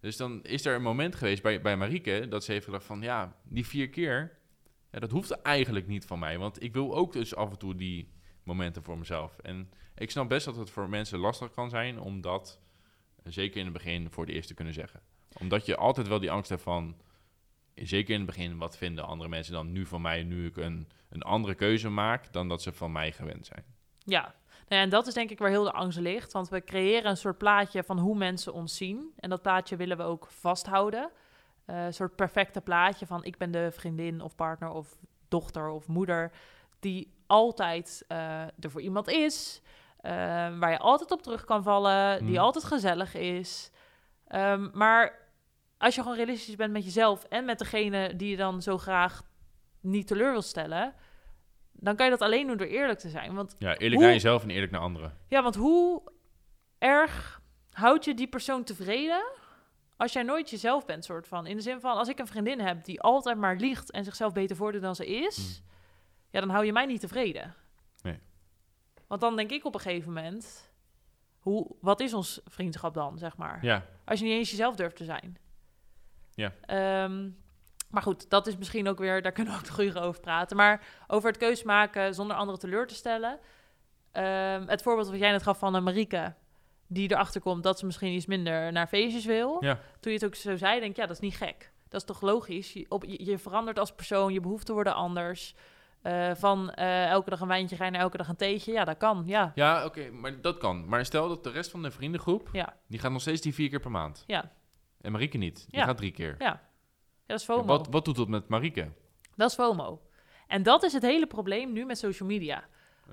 Dus 0.00 0.16
dan 0.16 0.42
is 0.42 0.64
er 0.64 0.74
een 0.74 0.82
moment 0.82 1.14
geweest 1.14 1.42
bij, 1.42 1.60
bij 1.60 1.76
Marieke 1.76 2.26
dat 2.28 2.44
ze 2.44 2.52
heeft 2.52 2.64
gedacht 2.64 2.84
van, 2.84 3.02
ja, 3.02 3.36
die 3.42 3.66
vier 3.66 3.88
keer, 3.88 4.38
dat 4.90 5.10
hoeft 5.10 5.30
eigenlijk 5.30 5.86
niet 5.86 6.04
van 6.04 6.18
mij. 6.18 6.38
Want 6.38 6.62
ik 6.62 6.72
wil 6.72 6.94
ook 6.94 7.12
dus 7.12 7.34
af 7.34 7.50
en 7.50 7.58
toe 7.58 7.74
die 7.74 8.12
momenten 8.42 8.82
voor 8.82 8.98
mezelf. 8.98 9.38
En 9.38 9.70
ik 9.94 10.10
snap 10.10 10.28
best 10.28 10.44
dat 10.44 10.56
het 10.56 10.70
voor 10.70 10.88
mensen 10.88 11.18
lastig 11.18 11.50
kan 11.50 11.70
zijn 11.70 12.00
om 12.00 12.20
dat, 12.20 12.60
zeker 13.22 13.58
in 13.58 13.64
het 13.64 13.74
begin, 13.74 14.10
voor 14.10 14.26
de 14.26 14.32
eerst 14.32 14.48
te 14.48 14.54
kunnen 14.54 14.74
zeggen. 14.74 15.00
Omdat 15.40 15.66
je 15.66 15.76
altijd 15.76 16.08
wel 16.08 16.20
die 16.20 16.30
angst 16.30 16.48
hebt 16.50 16.62
van, 16.62 16.96
zeker 17.74 18.12
in 18.14 18.20
het 18.20 18.26
begin, 18.28 18.58
wat 18.58 18.76
vinden 18.76 19.06
andere 19.06 19.28
mensen 19.30 19.52
dan 19.52 19.72
nu 19.72 19.86
van 19.86 20.00
mij, 20.02 20.22
nu 20.22 20.46
ik 20.46 20.56
een, 20.56 20.88
een 21.08 21.22
andere 21.22 21.54
keuze 21.54 21.88
maak, 21.88 22.32
dan 22.32 22.48
dat 22.48 22.62
ze 22.62 22.72
van 22.72 22.92
mij 22.92 23.12
gewend 23.12 23.46
zijn. 23.46 23.64
ja. 23.98 24.34
Nou 24.68 24.76
ja, 24.76 24.82
en 24.82 24.90
dat 24.90 25.06
is 25.06 25.14
denk 25.14 25.30
ik 25.30 25.38
waar 25.38 25.50
heel 25.50 25.64
de 25.64 25.72
angst 25.72 25.98
ligt. 25.98 26.32
Want 26.32 26.48
we 26.48 26.64
creëren 26.64 27.10
een 27.10 27.16
soort 27.16 27.38
plaatje 27.38 27.82
van 27.82 27.98
hoe 27.98 28.16
mensen 28.16 28.52
ons 28.52 28.76
zien. 28.76 29.12
En 29.16 29.30
dat 29.30 29.42
plaatje 29.42 29.76
willen 29.76 29.96
we 29.96 30.02
ook 30.02 30.26
vasthouden. 30.30 31.10
Eh, 31.64 31.84
een 31.84 31.94
soort 31.94 32.16
perfecte 32.16 32.60
plaatje 32.60 33.06
van 33.06 33.24
ik 33.24 33.36
ben 33.36 33.50
de 33.50 33.70
vriendin 33.72 34.20
of 34.20 34.34
partner 34.34 34.68
of 34.70 34.96
dochter 35.28 35.68
of 35.68 35.86
moeder... 35.86 36.32
die 36.80 37.14
altijd 37.26 38.04
eh, 38.08 38.40
er 38.42 38.70
voor 38.70 38.80
iemand 38.80 39.08
is. 39.08 39.60
eh, 40.00 40.12
waar 40.58 40.70
je 40.70 40.78
altijd 40.78 41.10
op 41.10 41.22
terug 41.22 41.44
kan 41.44 41.62
vallen. 41.62 42.18
Die 42.18 42.34
Mhm. 42.34 42.44
altijd 42.44 42.64
gezellig 42.64 43.14
is. 43.14 43.70
Ehm, 44.28 44.68
maar 44.72 45.18
als 45.78 45.94
je 45.94 46.00
gewoon 46.02 46.16
realistisch 46.16 46.56
bent 46.56 46.72
met 46.72 46.84
jezelf... 46.84 47.24
en 47.24 47.44
met 47.44 47.58
degene 47.58 48.16
die 48.16 48.30
je 48.30 48.36
dan 48.36 48.62
zo 48.62 48.78
graag 48.78 49.22
niet 49.80 50.06
teleur 50.06 50.32
wil 50.32 50.42
stellen... 50.42 50.94
dan 51.72 51.96
kan 51.96 52.04
je 52.04 52.10
dat 52.10 52.20
alleen 52.22 52.46
doen 52.46 52.56
door 52.56 52.66
eerlijk 52.66 52.98
te 52.98 53.08
zijn. 53.08 53.34
Want 53.34 53.54
Ja, 53.58 53.68
eerlijk 53.76 53.92
Hoe- 53.94 54.02
naar 54.02 54.12
jezelf 54.12 54.42
en 54.42 54.50
eerlijk 54.50 54.72
naar 54.72 54.80
anderen. 54.80 55.18
ja, 55.28 55.42
want 55.42 55.54
hoe 55.54 56.02
erg 56.78 57.40
houd 57.70 58.04
je 58.04 58.14
die 58.14 58.28
persoon 58.28 58.64
tevreden 58.64 59.24
als 59.96 60.12
jij 60.12 60.22
nooit 60.22 60.50
jezelf 60.50 60.84
bent, 60.84 61.04
soort 61.04 61.28
van? 61.28 61.46
In 61.46 61.56
de 61.56 61.62
zin 61.62 61.80
van, 61.80 61.96
als 61.96 62.08
ik 62.08 62.18
een 62.18 62.26
vriendin 62.26 62.60
heb 62.60 62.84
die 62.84 63.00
altijd 63.00 63.36
maar 63.38 63.56
liegt 63.56 63.90
en 63.90 64.04
zichzelf 64.04 64.32
beter 64.32 64.56
voordoet 64.56 64.82
dan 64.82 64.94
ze 64.94 65.06
is, 65.06 65.62
ja, 66.30 66.40
dan 66.40 66.48
hou 66.50 66.64
je 66.64 66.72
mij 66.72 66.86
niet 66.86 67.00
tevreden. 67.00 67.54
Nee. 68.02 68.18
Want 69.06 69.20
dan 69.20 69.36
denk 69.36 69.50
ik 69.50 69.64
op 69.64 69.74
een 69.74 69.80
gegeven 69.80 70.12
moment, 70.12 70.70
hoe, 71.38 71.76
wat 71.80 72.00
is 72.00 72.14
ons 72.14 72.40
vriendschap 72.44 72.94
dan, 72.94 73.18
zeg 73.18 73.36
maar? 73.36 73.58
Ja, 73.64 73.86
Als 74.04 74.18
je 74.18 74.24
niet 74.24 74.34
eens 74.34 74.50
jezelf 74.50 74.76
durft 74.76 74.96
te 74.96 75.04
zijn. 75.04 75.36
Ja. 76.34 76.52
Ehm, 76.66 77.28
maar 77.90 78.02
goed, 78.02 78.30
dat 78.30 78.46
is 78.46 78.56
misschien 78.56 78.88
ook 78.88 78.98
weer, 78.98 79.22
daar 79.22 79.32
kunnen 79.32 79.52
we 79.52 79.58
ook 79.58 79.66
nog 79.68 79.80
uren 79.80 80.02
over 80.02 80.20
praten. 80.20 80.56
Maar 80.56 80.82
over 81.06 81.28
het 81.28 81.38
keus 81.38 81.62
maken 81.62 82.14
zonder 82.14 82.36
anderen 82.36 82.60
teleur 82.60 82.86
te 82.86 82.94
stellen. 82.94 83.38
Ehm, 84.12 84.66
het 84.66 84.82
voorbeeld 84.82 85.08
wat 85.10 85.18
jij 85.18 85.30
net 85.30 85.42
gaf 85.42 85.58
van 85.58 85.74
een 85.74 85.82
Marieke, 85.82 86.34
die 86.86 87.10
erachter 87.10 87.40
komt 87.40 87.62
dat 87.62 87.78
ze 87.78 87.86
misschien 87.86 88.12
iets 88.12 88.26
minder 88.26 88.72
naar 88.72 88.86
feestjes 88.86 89.24
wil. 89.24 89.56
ja. 89.60 89.74
Toen 90.00 90.12
je 90.12 90.18
het 90.18 90.26
ook 90.26 90.34
zo 90.34 90.56
zei, 90.56 90.78
denk 90.80 90.90
ik, 90.90 90.96
ja, 90.96 91.06
dat 91.06 91.16
is 91.16 91.22
niet 91.22 91.36
gek. 91.36 91.72
Dat 91.88 92.00
is 92.00 92.06
toch 92.06 92.20
logisch? 92.20 92.72
Je, 92.72 92.86
op, 92.88 93.04
je, 93.04 93.24
je 93.24 93.38
verandert 93.38 93.78
als 93.78 93.92
persoon, 93.94 94.32
je 94.32 94.40
behoeften 94.40 94.74
worden 94.74 94.94
anders. 94.94 95.54
Eh, 96.02 96.30
van 96.34 96.70
eh, 96.70 97.06
elke 97.08 97.30
dag 97.30 97.40
een 97.40 97.48
wijntje 97.48 97.76
gaan 97.76 97.92
naar 97.92 98.00
elke 98.00 98.16
dag 98.16 98.28
een 98.28 98.36
theetje. 98.36 98.72
Ja, 98.72 98.84
dat 98.84 98.96
kan, 98.96 99.22
ja. 99.26 99.52
Ja, 99.54 99.84
oké, 99.84 100.10
maar 100.10 100.40
dat 100.40 100.58
kan. 100.58 100.88
Maar 100.88 101.04
stel 101.04 101.28
dat 101.28 101.44
de 101.44 101.50
rest 101.50 101.70
van 101.70 101.82
de 101.82 101.90
vriendengroep, 101.90 102.48
Ja, 102.52 102.74
die 102.88 102.98
gaat 102.98 103.10
nog 103.10 103.20
steeds 103.20 103.40
die 103.40 103.54
vier 103.54 103.68
keer 103.68 103.80
per 103.80 103.90
maand. 103.90 104.24
ja, 104.26 104.50
En 105.04 105.12
Marieke 105.12 105.36
niet. 105.38 105.66
Die 105.70 105.78
Ja. 105.80 105.84
gaat 105.84 105.96
drie 105.96 106.10
keer. 106.10 106.34
ja. 106.38 106.62
Dat 107.26 107.38
is 107.38 107.44
FOMO. 107.44 107.64
Wat, 107.64 107.86
wat 107.90 108.04
doet 108.04 108.16
dat 108.16 108.28
met 108.28 108.48
Marieke? 108.48 108.88
Dat 109.36 109.48
is 109.50 109.54
FOMO. 109.56 110.02
En 110.46 110.62
dat 110.62 110.82
is 110.82 110.92
het 110.92 111.02
hele 111.02 111.26
probleem 111.26 111.72
nu 111.72 111.84
met 111.84 111.98
social 111.98 112.28
media. 112.28 112.64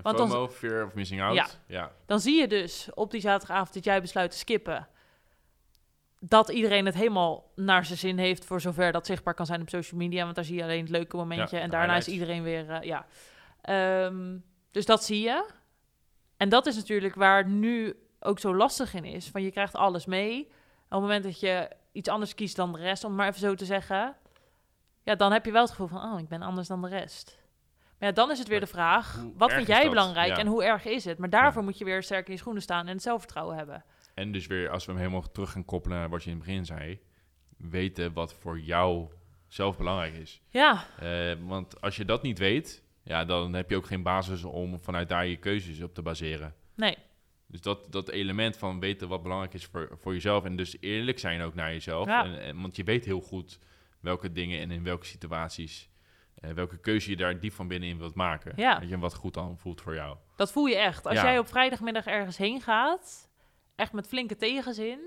Want 0.01 0.17
dan- 0.17 0.29
FOMO, 0.29 0.47
fear 0.47 0.85
of 0.85 0.93
missing 0.93 1.21
out? 1.21 1.35
Ja. 1.35 1.47
ja. 1.67 1.91
Dan 2.05 2.19
zie 2.19 2.39
je 2.39 2.47
dus 2.47 2.89
op 2.93 3.11
die 3.11 3.21
zaterdagavond 3.21 3.73
dat 3.73 3.83
jij 3.83 4.01
besluit 4.01 4.31
te 4.31 4.37
skippen... 4.37 4.87
dat 6.19 6.49
iedereen 6.49 6.85
het 6.85 6.95
helemaal 6.95 7.51
naar 7.55 7.85
zijn 7.85 7.97
zin 7.97 8.17
heeft... 8.17 8.45
voor 8.45 8.61
zover 8.61 8.91
dat 8.91 9.05
zichtbaar 9.05 9.33
kan 9.33 9.45
zijn 9.45 9.61
op 9.61 9.69
social 9.69 9.99
media. 9.99 10.23
Want 10.23 10.35
daar 10.35 10.45
zie 10.45 10.55
je 10.55 10.63
alleen 10.63 10.81
het 10.81 10.89
leuke 10.89 11.15
momentje... 11.17 11.57
Ja, 11.57 11.61
en 11.63 11.69
daarna 11.69 11.95
is 11.95 12.07
iedereen 12.07 12.43
weer... 12.43 12.69
eh, 12.69 12.81
ja. 12.81 13.05
Ehm, 13.61 14.37
dus 14.71 14.85
dat 14.85 15.03
zie 15.03 15.21
je. 15.21 15.45
En 16.37 16.49
dat 16.49 16.65
is 16.65 16.75
natuurlijk 16.75 17.15
waar 17.15 17.47
nu 17.47 17.95
ook 18.19 18.39
zo 18.39 18.55
lastig 18.55 18.93
in 18.93 19.05
is. 19.05 19.29
Van 19.29 19.41
je 19.41 19.51
krijgt 19.51 19.75
alles 19.75 20.05
mee. 20.05 20.45
Op 20.45 20.51
het 20.89 20.99
moment 20.99 21.23
dat 21.23 21.39
je 21.39 21.69
iets 21.91 22.09
anders 22.09 22.35
kiest 22.35 22.55
dan 22.55 22.71
de 22.71 22.79
rest... 22.79 23.03
om 23.03 23.15
maar 23.15 23.27
even 23.27 23.39
zo 23.39 23.55
te 23.55 23.65
zeggen... 23.65 24.15
ja, 25.03 25.15
dan 25.15 25.31
heb 25.31 25.45
je 25.45 25.51
wel 25.51 25.61
het 25.61 25.69
gevoel 25.71 25.87
van... 25.87 26.13
oh, 26.13 26.19
ik 26.19 26.27
ben 26.27 26.41
anders 26.41 26.67
dan 26.67 26.81
de 26.81 26.87
rest. 26.87 27.39
Maar 27.99 28.09
ja, 28.09 28.15
dan 28.15 28.31
is 28.31 28.39
het 28.39 28.47
weer 28.47 28.59
de 28.59 28.67
vraag... 28.67 29.15
hoe 29.15 29.33
wat 29.37 29.51
vind 29.51 29.67
jij 29.67 29.89
belangrijk 29.89 30.29
Ja. 30.29 30.37
en 30.37 30.47
hoe 30.47 30.63
erg 30.63 30.85
is 30.85 31.05
het? 31.05 31.17
Maar 31.17 31.29
daarvoor 31.29 31.63
moet 31.63 31.77
je 31.77 31.85
weer 31.85 32.03
sterk 32.03 32.25
in 32.27 32.33
je 32.33 32.39
schoenen 32.39 32.61
staan... 32.61 32.87
en 32.87 32.93
het 32.93 33.01
zelfvertrouwen 33.01 33.57
hebben. 33.57 33.83
En 34.13 34.31
dus 34.31 34.47
weer, 34.47 34.69
als 34.69 34.85
we 34.85 34.91
hem 34.91 34.99
helemaal 35.01 35.31
terug 35.31 35.51
gaan 35.51 35.65
koppelen 35.65 35.97
naar 35.97 36.09
wat 36.09 36.23
je 36.23 36.29
in 36.29 36.35
het 36.35 36.45
begin 36.45 36.65
zei, 36.65 36.99
weten 37.57 38.13
wat 38.13 38.33
voor 38.33 38.59
jou 38.59 39.07
zelf 39.47 39.77
belangrijk 39.77 40.13
is. 40.13 40.41
Ja, 40.49 40.85
Eh, 40.99 41.33
want 41.39 41.81
als 41.81 41.95
je 41.95 42.05
dat 42.05 42.21
niet 42.21 42.39
weet, 42.39 42.83
ja, 43.03 43.25
dan 43.25 43.53
heb 43.53 43.69
je 43.69 43.75
ook 43.75 43.85
geen 43.85 44.03
basis 44.03 44.43
om 44.43 44.79
vanuit 44.79 45.09
daar 45.09 45.25
je 45.25 45.37
keuzes 45.37 45.81
op 45.81 45.93
te 45.93 46.01
baseren. 46.01 46.55
nee. 46.75 46.97
Dus 47.51 47.61
dat, 47.61 47.91
dat 47.91 48.09
element 48.09 48.57
van 48.57 48.79
weten 48.79 49.07
wat 49.07 49.23
belangrijk 49.23 49.53
is 49.53 49.65
voor, 49.65 49.97
voor 50.01 50.13
jezelf 50.13 50.43
en 50.45 50.55
dus 50.55 50.77
eerlijk 50.79 51.19
zijn 51.19 51.41
ook 51.41 51.53
naar 51.53 51.71
jezelf. 51.71 52.07
Ja. 52.07 52.23
En, 52.25 52.41
en- 52.41 52.61
want 52.61 52.75
je 52.75 52.83
weet 52.83 53.05
heel 53.05 53.21
goed 53.21 53.59
welke 53.99 54.31
dingen 54.31 54.59
en 54.59 54.71
in 54.71 54.83
welke 54.83 55.05
situaties, 55.05 55.89
eh, 56.35 56.51
welke 56.51 56.77
keuze 56.77 57.09
je 57.09 57.15
daar 57.15 57.39
diep 57.39 57.53
van 57.53 57.67
binnenin 57.67 57.97
wilt 57.97 58.15
maken. 58.15 58.53
Ja. 58.55 58.79
Weet 58.79 58.89
je, 58.89 58.97
wat 58.99 59.13
goed 59.15 59.33
dan 59.33 59.57
voelt 59.57 59.81
voor 59.81 59.93
jou. 59.95 60.17
Dat 60.35 60.51
voel 60.51 60.65
je 60.65 60.75
echt. 60.75 61.05
Als 61.07 61.15
Ja. 61.15 61.23
jij 61.23 61.39
op 61.39 61.47
vrijdagmiddag 61.47 62.05
ergens 62.05 62.37
heen 62.37 62.61
gaat, 62.61 63.29
echt 63.75 63.93
met 63.93 64.07
flinke 64.07 64.35
tegenzin. 64.35 64.99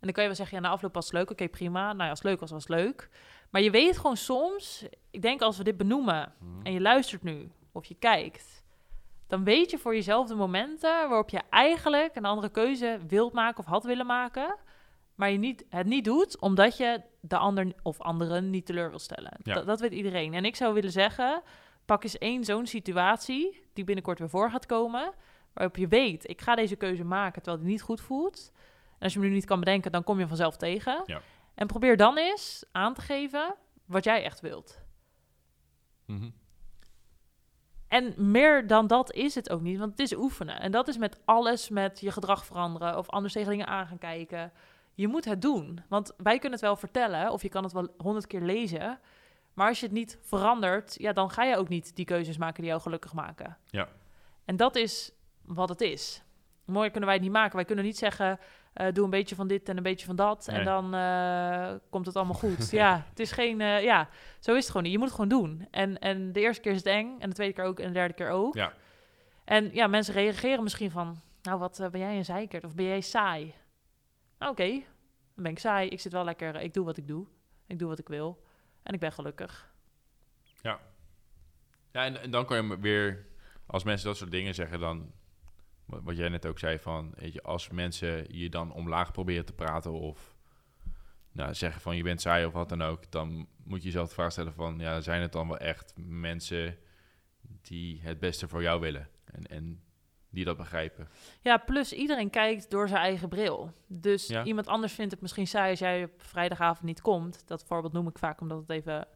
En 0.00 0.04
dan 0.06 0.12
kan 0.12 0.22
je 0.22 0.28
wel 0.28 0.38
zeggen, 0.38 0.56
ja, 0.56 0.62
na 0.62 0.70
afloop 0.70 0.94
was 0.94 1.04
het 1.04 1.14
leuk. 1.14 1.30
Oké, 1.30 1.48
prima. 1.48 1.86
Nou 1.86 2.02
ja, 2.02 2.08
als 2.10 2.18
het 2.18 2.28
leuk 2.28 2.40
was, 2.40 2.50
was 2.50 2.62
het 2.68 2.76
leuk. 2.78 3.08
Maar 3.50 3.62
je 3.62 3.70
weet 3.70 3.96
gewoon 3.96 4.16
soms, 4.16 4.84
ik 5.10 5.22
denk 5.22 5.40
als 5.40 5.56
we 5.58 5.64
dit 5.64 5.76
benoemen 5.76 6.32
en 6.62 6.72
je 6.72 6.80
luistert 6.80 7.22
nu 7.22 7.50
of 7.72 7.84
je 7.84 7.94
kijkt, 7.94 8.57
dan 9.28 9.44
weet 9.44 9.70
je 9.70 9.78
voor 9.78 9.94
jezelf 9.94 10.28
de 10.28 10.34
momenten 10.34 11.08
waarop 11.08 11.30
je 11.30 11.40
eigenlijk 11.50 12.16
een 12.16 12.24
andere 12.24 12.48
keuze 12.48 12.98
wilt 13.06 13.32
maken 13.32 13.58
of 13.58 13.66
had 13.66 13.84
willen 13.84 14.06
maken. 14.06 14.56
maar 15.14 15.30
je 15.30 15.38
niet, 15.38 15.64
het 15.68 15.86
niet 15.86 16.04
doet 16.04 16.40
omdat 16.40 16.76
je 16.76 17.02
de 17.20 17.36
ander 17.36 17.72
of 17.82 18.00
anderen 18.00 18.50
niet 18.50 18.66
teleur 18.66 18.88
wil 18.88 18.98
stellen. 18.98 19.38
Ja. 19.42 19.54
Dat, 19.54 19.66
dat 19.66 19.80
weet 19.80 19.92
iedereen. 19.92 20.34
En 20.34 20.44
ik 20.44 20.56
zou 20.56 20.74
willen 20.74 20.92
zeggen, 20.92 21.42
pak 21.84 22.02
eens 22.02 22.18
één 22.18 22.44
zo'n 22.44 22.66
situatie 22.66 23.62
die 23.72 23.84
binnenkort 23.84 24.18
weer 24.18 24.28
voor 24.28 24.50
gaat 24.50 24.66
komen, 24.66 25.12
waarop 25.52 25.76
je 25.76 25.88
weet, 25.88 26.28
ik 26.28 26.40
ga 26.40 26.54
deze 26.54 26.76
keuze 26.76 27.04
maken 27.04 27.42
terwijl 27.42 27.62
die 27.62 27.72
niet 27.72 27.82
goed 27.82 28.00
voelt. 28.00 28.52
En 28.98 29.04
als 29.04 29.12
je 29.12 29.18
hem 29.18 29.28
nu 29.28 29.34
niet 29.34 29.44
kan 29.44 29.58
bedenken, 29.58 29.92
dan 29.92 30.04
kom 30.04 30.18
je 30.18 30.26
vanzelf 30.26 30.56
tegen. 30.56 31.02
Ja. 31.06 31.20
En 31.54 31.66
probeer 31.66 31.96
dan 31.96 32.16
eens 32.18 32.64
aan 32.72 32.94
te 32.94 33.00
geven 33.00 33.54
wat 33.86 34.04
jij 34.04 34.24
echt 34.24 34.40
wilt. 34.40 34.82
Mhm. 36.06 36.30
En 37.88 38.14
meer 38.16 38.66
dan 38.66 38.86
dat 38.86 39.12
is 39.12 39.34
het 39.34 39.50
ook 39.50 39.60
niet, 39.60 39.78
want 39.78 39.90
het 39.90 40.00
is 40.00 40.16
oefenen. 40.16 40.60
En 40.60 40.70
dat 40.70 40.88
is 40.88 40.98
met 40.98 41.20
alles, 41.24 41.68
met 41.68 42.00
je 42.00 42.12
gedrag 42.12 42.44
veranderen 42.44 42.98
of 42.98 43.08
anders 43.08 43.32
tegen 43.32 43.50
dingen 43.50 43.66
aan 43.66 43.86
gaan 43.86 43.98
kijken. 43.98 44.52
Je 44.94 45.08
moet 45.08 45.24
het 45.24 45.42
doen, 45.42 45.82
want 45.88 46.12
wij 46.16 46.34
kunnen 46.34 46.52
het 46.52 46.60
wel 46.60 46.76
vertellen 46.76 47.30
of 47.30 47.42
je 47.42 47.48
kan 47.48 47.62
het 47.62 47.72
wel 47.72 47.88
honderd 47.96 48.26
keer 48.26 48.40
lezen. 48.40 48.98
Maar 49.54 49.68
als 49.68 49.80
je 49.80 49.86
het 49.86 49.94
niet 49.94 50.18
verandert, 50.22 50.94
ja, 50.98 51.12
dan 51.12 51.30
ga 51.30 51.44
je 51.44 51.56
ook 51.56 51.68
niet 51.68 51.96
die 51.96 52.04
keuzes 52.04 52.36
maken 52.36 52.60
die 52.60 52.70
jou 52.70 52.82
gelukkig 52.82 53.12
maken. 53.12 53.56
Ja. 53.66 53.88
En 54.44 54.56
dat 54.56 54.76
is 54.76 55.12
wat 55.44 55.68
het 55.68 55.80
is. 55.80 56.22
Mooier 56.64 56.90
kunnen 56.90 57.08
wij 57.08 57.18
het 57.18 57.26
niet 57.26 57.34
maken. 57.36 57.56
Wij 57.56 57.64
kunnen 57.64 57.84
niet 57.84 57.98
zeggen, 57.98 58.38
eh, 58.72 58.92
doe 58.92 59.04
een 59.04 59.10
beetje 59.10 59.34
van 59.34 59.48
dit 59.48 59.68
en 59.68 59.76
een 59.76 59.82
beetje 59.82 60.06
van 60.06 60.16
dat. 60.16 60.48
En 60.48 60.64
dan 60.64 60.94
eh, 60.94 61.74
komt 61.90 62.06
het 62.06 62.16
allemaal 62.16 62.34
goed. 62.44 62.70
ja, 62.70 63.06
het 63.08 63.20
is 63.20 63.32
geen... 63.32 63.60
eh, 63.60 63.82
ja, 63.82 64.08
zo 64.38 64.50
is 64.50 64.56
het 64.56 64.66
gewoon 64.66 64.82
niet. 64.82 64.92
Je 64.92 64.98
moet 64.98 65.06
het 65.06 65.16
gewoon 65.16 65.40
doen. 65.42 65.66
En, 65.70 65.98
en 65.98 66.32
de 66.32 66.40
eerste 66.40 66.62
keer 66.62 66.72
is 66.72 66.78
het 66.78 66.86
eng. 66.86 67.16
En 67.18 67.28
de 67.28 67.34
tweede 67.34 67.54
keer 67.54 67.64
ook. 67.64 67.80
En 67.80 67.86
de 67.86 67.92
derde 67.92 68.14
keer 68.14 68.30
ook. 68.30 68.54
Ja. 68.54 68.72
En 69.44 69.74
ja, 69.74 69.86
mensen 69.86 70.14
reageren 70.14 70.62
misschien 70.62 70.90
van... 70.90 71.20
Nou, 71.42 71.58
wat 71.58 71.88
ben 71.90 72.00
jij 72.00 72.16
een 72.16 72.24
zeikert? 72.24 72.64
Of 72.64 72.74
ben 72.74 72.84
jij 72.84 73.00
saai? 73.00 73.54
Nou, 74.38 74.52
oké. 74.52 74.70
Dan 75.34 75.42
ben 75.44 75.52
ik 75.52 75.58
saai. 75.58 75.88
Ik 75.88 76.00
zit 76.00 76.12
wel 76.12 76.24
lekker... 76.24 76.60
Ik 76.60 76.74
doe 76.74 76.84
wat 76.84 76.96
ik 76.96 77.06
doe. 77.06 77.26
Ik 77.66 77.78
doe 77.78 77.88
wat 77.88 77.98
ik 77.98 78.08
wil. 78.08 78.44
En 78.82 78.94
ik 78.94 79.00
ben 79.00 79.12
gelukkig. 79.12 79.72
Ja, 81.92 82.04
en, 82.04 82.20
en 82.22 82.30
dan 82.30 82.46
kan 82.46 82.66
je 82.66 82.78
weer, 82.80 83.26
als 83.66 83.84
mensen 83.84 84.06
dat 84.06 84.16
soort 84.16 84.30
dingen 84.30 84.54
zeggen, 84.54 84.80
dan, 84.80 85.12
wat 85.88 86.16
jij 86.16 86.28
net 86.28 86.46
ook 86.46 86.58
zei, 86.58 86.78
van, 86.78 87.12
weet 87.16 87.32
je, 87.32 87.42
als 87.42 87.68
mensen 87.68 88.36
je 88.38 88.48
dan 88.48 88.72
omlaag 88.72 89.12
proberen 89.12 89.44
te 89.44 89.52
praten 89.52 89.92
of 89.92 90.36
nou, 91.32 91.54
zeggen 91.54 91.80
van 91.80 91.96
je 91.96 92.02
bent 92.02 92.20
saai 92.20 92.46
of 92.46 92.52
wat 92.52 92.68
dan 92.68 92.82
ook, 92.82 93.10
dan 93.10 93.48
moet 93.64 93.78
je 93.78 93.84
jezelf 93.84 94.08
de 94.08 94.14
vraag 94.14 94.32
stellen 94.32 94.52
van, 94.52 94.78
ja, 94.78 95.00
zijn 95.00 95.22
het 95.22 95.32
dan 95.32 95.48
wel 95.48 95.58
echt 95.58 95.92
mensen 95.96 96.76
die 97.62 98.00
het 98.02 98.18
beste 98.18 98.48
voor 98.48 98.62
jou 98.62 98.80
willen 98.80 99.08
en, 99.24 99.46
en 99.46 99.82
die 100.30 100.44
dat 100.44 100.56
begrijpen? 100.56 101.08
Ja, 101.40 101.56
plus 101.56 101.92
iedereen 101.92 102.30
kijkt 102.30 102.70
door 102.70 102.88
zijn 102.88 103.00
eigen 103.00 103.28
bril. 103.28 103.72
Dus 103.86 104.26
Ja. 104.26 104.44
iemand 104.44 104.66
anders 104.66 104.92
vindt 104.92 105.12
het 105.12 105.20
misschien 105.20 105.46
saai 105.46 105.70
als 105.70 105.78
jij 105.78 106.04
op 106.04 106.10
vrijdagavond 106.16 106.82
niet 106.82 107.00
komt. 107.00 107.46
Dat 107.46 107.64
voorbeeld 107.64 107.92
noem 107.92 108.08
ik 108.08 108.18
vaak 108.18 108.40
omdat 108.40 108.58
het 108.58 108.70
even, 108.70 109.08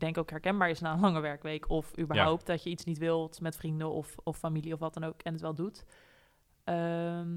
denk 0.00 0.18
ook 0.18 0.30
herkenbaar 0.30 0.70
is 0.70 0.80
na 0.80 0.92
een 0.92 1.00
lange 1.00 1.20
werkweek. 1.20 1.68
Of 1.70 1.98
überhaupt 1.98 2.46
dat 2.46 2.62
je 2.62 2.70
iets 2.70 2.84
niet 2.84 2.98
wilt 2.98 3.40
met 3.40 3.56
vrienden 3.56 3.90
of, 3.90 4.14
of 4.22 4.36
familie 4.38 4.72
of 4.72 4.78
wat 4.80 4.94
dan 4.94 5.04
ook 5.04 5.22
en 5.22 5.32
het 5.32 5.42
wel 5.42 5.54
doet. 5.54 5.84
Ehm, 6.64 7.28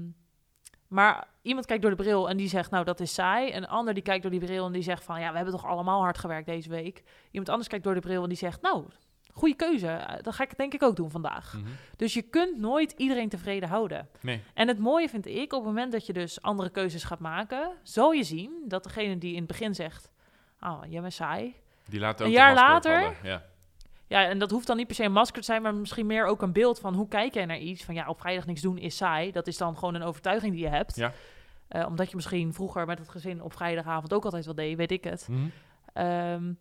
maar 0.88 1.28
iemand 1.42 1.66
kijkt 1.66 1.82
door 1.82 1.90
de 1.90 2.02
bril 2.02 2.28
en 2.28 2.36
die 2.36 2.48
zegt, 2.48 2.70
nou 2.70 2.84
dat 2.84 3.00
is 3.00 3.14
saai. 3.14 3.52
Een 3.54 3.66
ander 3.68 3.94
die 3.94 4.02
kijkt 4.02 4.22
door 4.22 4.30
die 4.30 4.40
bril 4.40 4.66
en 4.66 4.72
die 4.72 4.82
zegt 4.82 5.04
van, 5.04 5.20
ja 5.20 5.30
we 5.30 5.36
hebben 5.36 5.54
toch 5.54 5.66
allemaal 5.66 6.00
hard 6.00 6.18
gewerkt 6.18 6.46
deze 6.46 6.68
week. 6.68 7.02
Iemand 7.30 7.48
anders 7.48 7.68
kijkt 7.68 7.84
door 7.84 7.94
de 7.94 8.00
bril 8.00 8.22
en 8.22 8.28
die 8.28 8.38
zegt, 8.38 8.62
nou 8.62 8.84
goede 9.32 9.54
keuze. 9.56 9.86
Eh, 9.88 10.22
Dat 10.22 10.34
ga 10.34 10.42
ik 10.44 10.56
denk 10.56 10.74
ik 10.74 10.82
ook 10.82 10.96
doen 10.96 11.10
vandaag. 11.10 11.54
Dus 11.96 12.14
je 12.14 12.22
kunt 12.22 12.58
nooit 12.58 12.92
iedereen 12.92 13.28
tevreden 13.28 13.68
houden. 13.68 14.08
Nee, 14.20 14.42
En 14.54 14.68
het 14.68 14.78
mooie 14.78 15.08
vind 15.08 15.26
ik, 15.26 15.52
op 15.52 15.58
het 15.58 15.68
moment 15.68 15.92
dat 15.92 16.06
je 16.06 16.12
dus 16.12 16.42
andere 16.42 16.70
keuzes 16.70 17.04
gaat 17.04 17.18
maken, 17.18 17.70
zal 17.82 18.12
je 18.12 18.22
zien 18.24 18.64
dat 18.66 18.82
degene 18.84 19.18
die 19.18 19.32
in 19.32 19.38
het 19.38 19.46
begin 19.46 19.74
zegt, 19.74 20.10
oh, 20.60 20.80
jij 20.88 21.00
bent 21.00 21.12
saai. 21.12 21.54
Die 21.88 22.00
laten 22.00 22.24
ook 22.26 22.30
Een 22.32 22.38
jaar 22.38 22.54
later- 22.54 23.00
vallen, 23.00 23.16
Ja, 23.22 23.42
Ja, 24.06 24.24
en 24.24 24.38
dat 24.38 24.50
hoeft 24.50 24.66
dan 24.66 24.76
niet 24.76 24.86
per 24.86 24.94
se 24.96 25.04
een 25.04 25.12
masker 25.12 25.38
te 25.40 25.44
zijn, 25.44 25.62
maar 25.62 25.74
misschien 25.74 26.06
meer 26.06 26.26
ook 26.26 26.42
een 26.42 26.52
beeld 26.52 26.80
van 26.80 26.94
hoe 26.94 27.08
kijk 27.08 27.34
jij 27.34 27.44
naar 27.46 27.58
iets. 27.58 27.84
Van 27.84 27.94
ja, 27.94 28.08
op 28.08 28.20
vrijdag 28.20 28.46
niks 28.46 28.60
doen 28.60 28.78
is 28.78 28.96
saai. 28.96 29.32
Dat 29.32 29.46
is 29.46 29.56
dan 29.56 29.76
gewoon 29.78 29.94
een 29.94 30.02
overtuiging 30.02 30.52
die 30.52 30.62
je 30.62 30.68
hebt. 30.68 30.96
Ja. 30.96 31.12
Eh, 31.68 31.86
omdat 31.86 32.08
je 32.10 32.16
misschien 32.16 32.54
vroeger 32.54 32.86
met 32.86 32.98
het 32.98 33.08
gezin 33.08 33.42
op 33.42 33.52
vrijdagavond 33.52 34.12
ook 34.12 34.24
altijd 34.24 34.44
wel 34.44 34.54
deed, 34.54 34.76
weet 34.76 34.90
ik 34.90 35.04
het. 35.04 35.28
Mhm. 35.30 35.40
Ehm, 35.92 36.52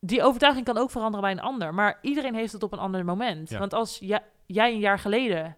die 0.00 0.22
overtuiging 0.22 0.64
kan 0.66 0.78
ook 0.78 0.90
veranderen 0.90 1.20
bij 1.20 1.30
een 1.30 1.40
ander. 1.50 1.74
Maar 1.74 1.98
iedereen 2.02 2.34
heeft 2.34 2.52
het 2.52 2.62
op 2.62 2.72
een 2.72 2.78
ander 2.78 3.04
moment. 3.04 3.50
Ja. 3.50 3.58
Want 3.58 3.72
als 3.72 3.98
jij 4.46 4.72
een 4.72 4.78
jaar 4.78 4.98
geleden 4.98 5.56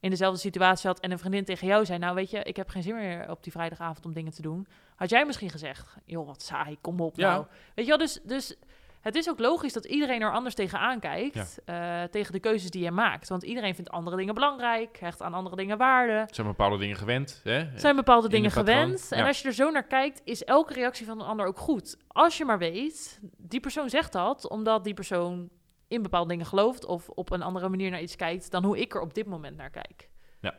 in 0.00 0.10
dezelfde 0.10 0.40
situatie 0.40 0.88
had 0.88 1.00
en 1.00 1.10
een 1.10 1.18
vriendin 1.18 1.44
tegen 1.44 1.66
jou 1.66 1.84
zei: 1.84 1.98
Nou, 1.98 2.14
weet 2.14 2.30
je, 2.30 2.42
ik 2.42 2.56
heb 2.56 2.68
geen 2.68 2.82
zin 2.82 2.94
meer 2.94 3.30
op 3.30 3.42
die 3.42 3.52
vrijdagavond 3.52 4.04
om 4.06 4.12
dingen 4.12 4.32
te 4.32 4.42
doen. 4.42 4.66
Had 4.96 5.10
jij 5.10 5.26
misschien 5.26 5.50
gezegd: 5.50 5.96
Joh, 6.04 6.26
wat 6.26 6.42
saai, 6.42 6.76
kom 6.80 7.00
op. 7.00 7.16
Ja. 7.16 7.30
Nou. 7.30 7.46
Weet 7.74 7.84
je 7.84 7.90
wel, 7.90 7.98
dus, 8.00 8.20
dus 8.22 8.56
het 9.00 9.14
is 9.14 9.28
ook 9.28 9.38
logisch 9.38 9.72
dat 9.72 9.84
iedereen 9.84 10.20
er 10.22 10.32
anders 10.32 10.54
tegenaan 10.54 11.00
kijkt. 11.00 11.58
eh, 11.64 12.02
tegen 12.02 12.32
de 12.32 12.40
keuzes 12.40 12.70
die 12.70 12.82
je 12.84 12.90
maakt. 12.90 13.28
Want 13.28 13.42
iedereen 13.42 13.74
vindt 13.74 13.90
andere 13.90 14.16
dingen 14.16 14.34
belangrijk, 14.34 14.96
hecht 15.00 15.22
aan 15.22 15.34
andere 15.34 15.56
dingen 15.56 15.78
waarde. 15.78 16.26
Zijn 16.30 16.46
bepaalde 16.46 16.78
dingen 16.78 16.96
gewend, 16.96 17.40
hè? 17.44 17.78
Zijn 17.78 17.96
bepaalde 17.96 18.26
in 18.26 18.32
dingen 18.32 18.50
gewend. 18.50 19.12
En 19.12 19.26
als 19.26 19.40
je 19.40 19.48
er 19.48 19.54
zo 19.54 19.70
naar 19.70 19.86
kijkt, 19.86 20.20
is 20.24 20.44
elke 20.44 20.72
reactie 20.72 21.06
van 21.06 21.20
een 21.20 21.26
ander 21.26 21.46
ook 21.46 21.58
goed. 21.58 21.96
Als 22.08 22.38
je 22.38 22.44
maar 22.44 22.58
weet, 22.58 23.20
die 23.36 23.60
persoon 23.60 23.88
zegt 23.90 24.12
dat 24.12 24.48
omdat 24.48 24.84
die 24.84 24.94
persoon 24.94 25.48
in 25.88 26.02
bepaalde 26.02 26.28
dingen 26.28 26.46
gelooft 26.46 26.84
of 26.84 27.08
op 27.08 27.30
een 27.30 27.42
andere 27.42 27.68
manier 27.68 27.90
naar 27.90 28.02
iets 28.02 28.16
kijkt 28.16 28.50
dan 28.50 28.64
hoe 28.64 28.78
ik 28.78 28.94
er 28.94 29.00
op 29.00 29.14
dit 29.14 29.26
moment 29.26 29.56
naar 29.56 29.70
kijk. 29.70 30.08
Ja. 30.40 30.58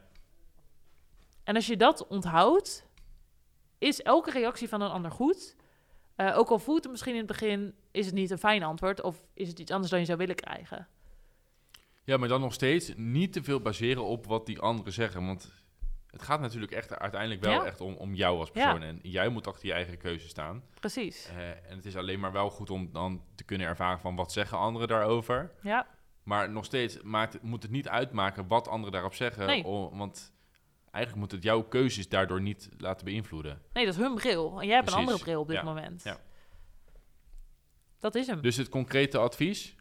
En 1.44 1.56
als 1.56 1.68
je 1.68 1.78
dat 1.78 2.08
onthoudt, 2.08 2.88
is 3.78 4.02
elke 4.02 4.32
reactie 4.32 4.70
van 4.70 4.82
een 4.82 4.92
ander 4.92 5.12
goed. 5.12 5.56
Eh, 6.15 6.38
ook 6.38 6.50
al 6.50 6.60
voelt 6.60 6.84
het 6.84 6.92
misschien 6.92 7.13
in 7.13 7.18
het 7.18 7.28
begin, 7.28 7.74
is 7.92 8.06
het 8.06 8.15
niet 8.15 8.30
een 8.30 8.38
fijn 8.38 8.63
antwoord 8.63 9.02
of 9.02 9.24
is 9.34 9.48
het 9.48 9.60
iets 9.60 9.72
anders 9.72 9.92
dan 9.92 10.00
je 10.00 10.06
zou 10.06 10.18
willen 10.18 10.36
krijgen. 10.36 10.88
Ja, 12.04 12.18
maar 12.18 12.28
dan 12.28 12.42
nog 12.42 12.54
steeds 12.54 12.94
niet 12.96 13.34
te 13.34 13.44
veel 13.44 13.60
baseren 13.60 14.04
op 14.04 14.26
wat 14.26 14.46
die 14.46 14.60
anderen 14.60 14.94
zeggen. 14.94 15.26
Want 15.26 15.54
het 16.12 16.22
gaat 16.22 16.39
natuurlijk 16.39 16.72
echt 16.72 17.00
uiteindelijk 17.00 17.41
wel 17.41 17.52
Ja. 17.52 17.65
echt 17.65 17.82
om, 17.82 17.93
om 17.95 18.13
jou 18.15 18.39
als 18.39 18.50
Ja. 18.54 18.54
persoon. 18.54 18.82
En 18.88 19.00
jij 19.02 19.30
moet 19.30 19.48
achter 19.48 19.67
je 19.67 19.74
eigen 19.74 19.98
keuze 19.98 20.28
staan. 20.28 20.63
Precies. 20.80 21.28
Eh, 21.28 21.50
en 21.50 21.76
het 21.76 21.86
is 21.86 21.95
alleen 21.95 22.19
maar 22.19 22.32
wel 22.32 22.50
goed 22.50 22.69
om 22.69 22.91
dan 22.91 23.24
te 23.36 23.43
kunnen 23.43 23.67
ervaren 23.67 24.00
van 24.00 24.15
wat 24.15 24.32
zeggen 24.32 24.58
anderen 24.58 24.88
daarover. 24.88 25.52
Ja, 25.62 25.88
Maar 26.24 26.50
nog 26.50 26.65
steeds 26.65 27.02
maakt, 27.02 27.41
moet 27.41 27.63
het 27.63 27.72
niet 27.72 27.88
uitmaken 27.88 28.48
wat 28.48 28.67
anderen 28.67 28.91
daarop 28.91 29.13
zeggen. 29.13 29.45
Nee. 29.45 29.63
want 29.91 30.34
eigenlijk 30.91 31.15
moet 31.15 31.32
het 31.32 31.43
jouw 31.43 31.62
keuzes 31.63 32.10
daardoor 32.10 32.41
niet 32.41 32.69
laten 32.78 33.06
beïnvloeden. 33.06 33.62
nee, 33.74 33.86
dat 33.86 33.93
is 33.93 34.00
hun 34.00 34.15
bril. 34.15 34.60
En 34.62 34.67
jij 34.67 34.76
hebt 34.76 34.88
een 34.91 34.98
andere 34.98 35.19
bril 35.19 35.39
op 35.41 35.48
dit 35.48 35.56
Ja. 35.56 35.63
moment. 35.63 36.04
Ja. 36.04 36.17
Dat 38.00 38.15
is 38.15 38.28
hem. 38.28 38.41
Dus 38.41 38.56
het 38.58 38.69
concrete 38.69 39.17
advies. 39.17 39.76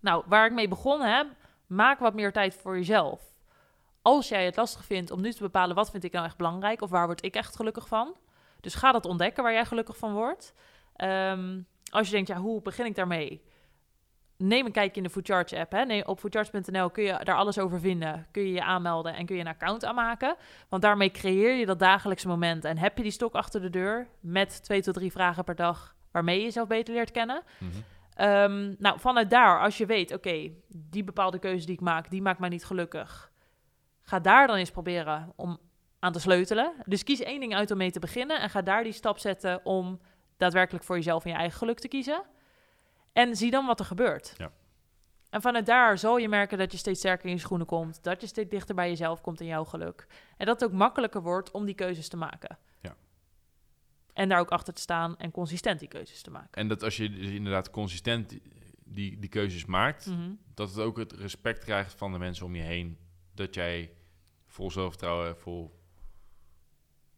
Nou, 0.00 0.24
waar 0.26 0.46
ik 0.46 0.52
mee 0.52 0.68
begonnen 0.68 1.16
heb, 1.16 1.26
maak 1.66 1.98
wat 1.98 2.14
meer 2.14 2.32
tijd 2.32 2.54
voor 2.54 2.76
jezelf. 2.76 3.22
Als 4.06 4.28
jij 4.28 4.44
het 4.44 4.56
lastig 4.56 4.84
vindt 4.84 5.10
om 5.10 5.20
nu 5.20 5.32
te 5.32 5.42
bepalen 5.42 5.76
wat 5.76 5.90
vind 5.90 6.04
ik 6.04 6.12
nou 6.12 6.24
echt 6.24 6.36
belangrijk 6.36 6.82
of 6.82 6.90
waar 6.90 7.06
word 7.06 7.24
ik 7.24 7.34
echt 7.34 7.56
gelukkig 7.56 7.88
van. 7.88 8.16
Dus 8.60 8.74
ga 8.74 8.92
dat 8.92 9.04
ontdekken 9.04 9.42
waar 9.42 9.52
jij 9.52 9.64
gelukkig 9.64 9.96
van 9.96 10.12
wordt. 10.12 10.54
Ehm, 10.96 11.60
als 11.90 12.06
je 12.06 12.12
denkt, 12.12 12.28
ja, 12.28 12.36
hoe 12.36 12.62
begin 12.62 12.86
ik 12.86 12.94
daarmee? 12.94 13.42
Neem 14.36 14.66
een 14.66 14.72
kijkje 14.72 14.96
in 14.96 15.02
de 15.02 15.12
Foodcharts 15.12 15.52
app. 15.52 15.72
Hè. 15.72 15.84
Nee, 15.84 16.08
op 16.08 16.18
foodcharts.nl 16.18 16.90
kun 16.90 17.04
je 17.04 17.20
daar 17.22 17.36
alles 17.36 17.58
over 17.58 17.80
vinden. 17.80 18.26
Kun 18.30 18.42
je 18.42 18.52
je 18.52 18.62
aanmelden 18.62 19.14
en 19.14 19.26
kun 19.26 19.34
je 19.34 19.40
een 19.40 19.48
account 19.48 19.84
aanmaken. 19.84 20.36
Want 20.68 20.82
daarmee 20.82 21.10
creëer 21.10 21.54
je 21.54 21.66
dat 21.66 21.78
dagelijkse 21.78 22.28
moment. 22.28 22.64
En 22.64 22.78
heb 22.78 22.96
je 22.96 23.02
die 23.02 23.12
stok 23.12 23.34
achter 23.34 23.60
de 23.60 23.70
deur 23.70 24.08
met 24.20 24.62
twee 24.62 24.82
tot 24.82 24.94
drie 24.94 25.12
vragen 25.12 25.44
per 25.44 25.56
dag 25.56 25.94
waarmee 26.10 26.38
je 26.38 26.44
jezelf 26.44 26.68
beter 26.68 26.94
leert 26.94 27.10
kennen. 27.10 27.42
Mhm. 27.58 27.70
Ehm, 28.14 28.74
nou, 28.78 29.00
vanuit 29.00 29.30
daar, 29.30 29.60
als 29.60 29.78
je 29.78 29.86
weet, 29.86 30.12
oké, 30.12 30.50
die 30.68 31.04
bepaalde 31.04 31.38
keuze 31.38 31.66
die 31.66 31.74
ik 31.74 31.80
maak, 31.80 32.10
die 32.10 32.22
maakt 32.22 32.38
mij 32.38 32.48
niet 32.48 32.64
gelukkig. 32.64 33.32
Ga 34.04 34.20
daar 34.20 34.46
dan 34.46 34.56
eens 34.56 34.70
proberen 34.70 35.32
om 35.36 35.58
aan 35.98 36.12
te 36.12 36.20
sleutelen. 36.20 36.72
Dus 36.86 37.04
kies 37.04 37.20
één 37.20 37.40
ding 37.40 37.54
uit 37.54 37.70
om 37.70 37.76
mee 37.76 37.90
te 37.90 37.98
beginnen 37.98 38.40
en 38.40 38.50
ga 38.50 38.62
daar 38.62 38.82
die 38.82 38.92
stap 38.92 39.18
zetten 39.18 39.64
om 39.64 40.00
daadwerkelijk 40.36 40.84
voor 40.84 40.96
jezelf 40.96 41.24
en 41.24 41.30
je 41.30 41.36
eigen 41.36 41.58
geluk 41.58 41.78
te 41.78 41.88
kiezen. 41.88 42.22
En 43.12 43.36
zie 43.36 43.50
dan 43.50 43.66
wat 43.66 43.78
er 43.78 43.84
gebeurt. 43.86 44.34
Ja. 44.36 44.50
En 45.30 45.40
vanuit 45.42 45.66
daar 45.66 45.98
zal 45.98 46.16
je 46.16 46.28
merken 46.28 46.58
dat 46.58 46.72
je 46.72 46.78
steeds 46.78 46.98
sterker 46.98 47.26
in 47.26 47.34
je 47.34 47.38
schoenen 47.40 47.66
komt, 47.66 48.02
dat 48.02 48.20
je 48.20 48.26
steeds 48.26 48.50
dichter 48.50 48.74
bij 48.74 48.88
jezelf 48.88 49.20
komt 49.20 49.40
in 49.40 49.46
jouw 49.46 49.64
geluk. 49.64 50.06
En 50.36 50.46
dat 50.46 50.60
het 50.60 50.70
ook 50.70 50.76
makkelijker 50.76 51.22
wordt 51.22 51.50
om 51.50 51.64
die 51.64 51.74
keuzes 51.74 52.08
te 52.08 52.16
maken. 52.16 52.58
Ja. 52.80 52.94
En 54.12 54.28
daar 54.28 54.38
ook 54.40 54.50
achter 54.50 54.74
te 54.74 54.80
staan 54.80 55.16
en 55.18 55.30
consistent 55.30 55.78
die 55.78 55.88
keuzes 55.88 56.22
te 56.22 56.30
maken. 56.30 56.52
En 56.52 56.68
dat 56.68 56.82
als 56.82 56.96
je 56.96 57.10
dus 57.10 57.28
inderdaad 57.28 57.70
consistent 57.70 58.28
die, 58.28 58.42
die, 58.84 59.18
die 59.18 59.28
keuzes 59.30 59.64
maakt, 59.64 60.06
Mhm. 60.06 60.30
dat 60.54 60.68
het 60.68 60.78
ook 60.78 60.96
het 60.96 61.12
respect 61.12 61.64
krijgt 61.64 61.94
van 61.94 62.12
de 62.12 62.18
mensen 62.18 62.46
om 62.46 62.54
je 62.54 62.62
heen. 62.62 62.98
Dat 63.34 63.54
jij 63.54 63.90
vol 64.46 64.70
zelfvertrouwen, 64.70 65.36
vol 65.38 65.82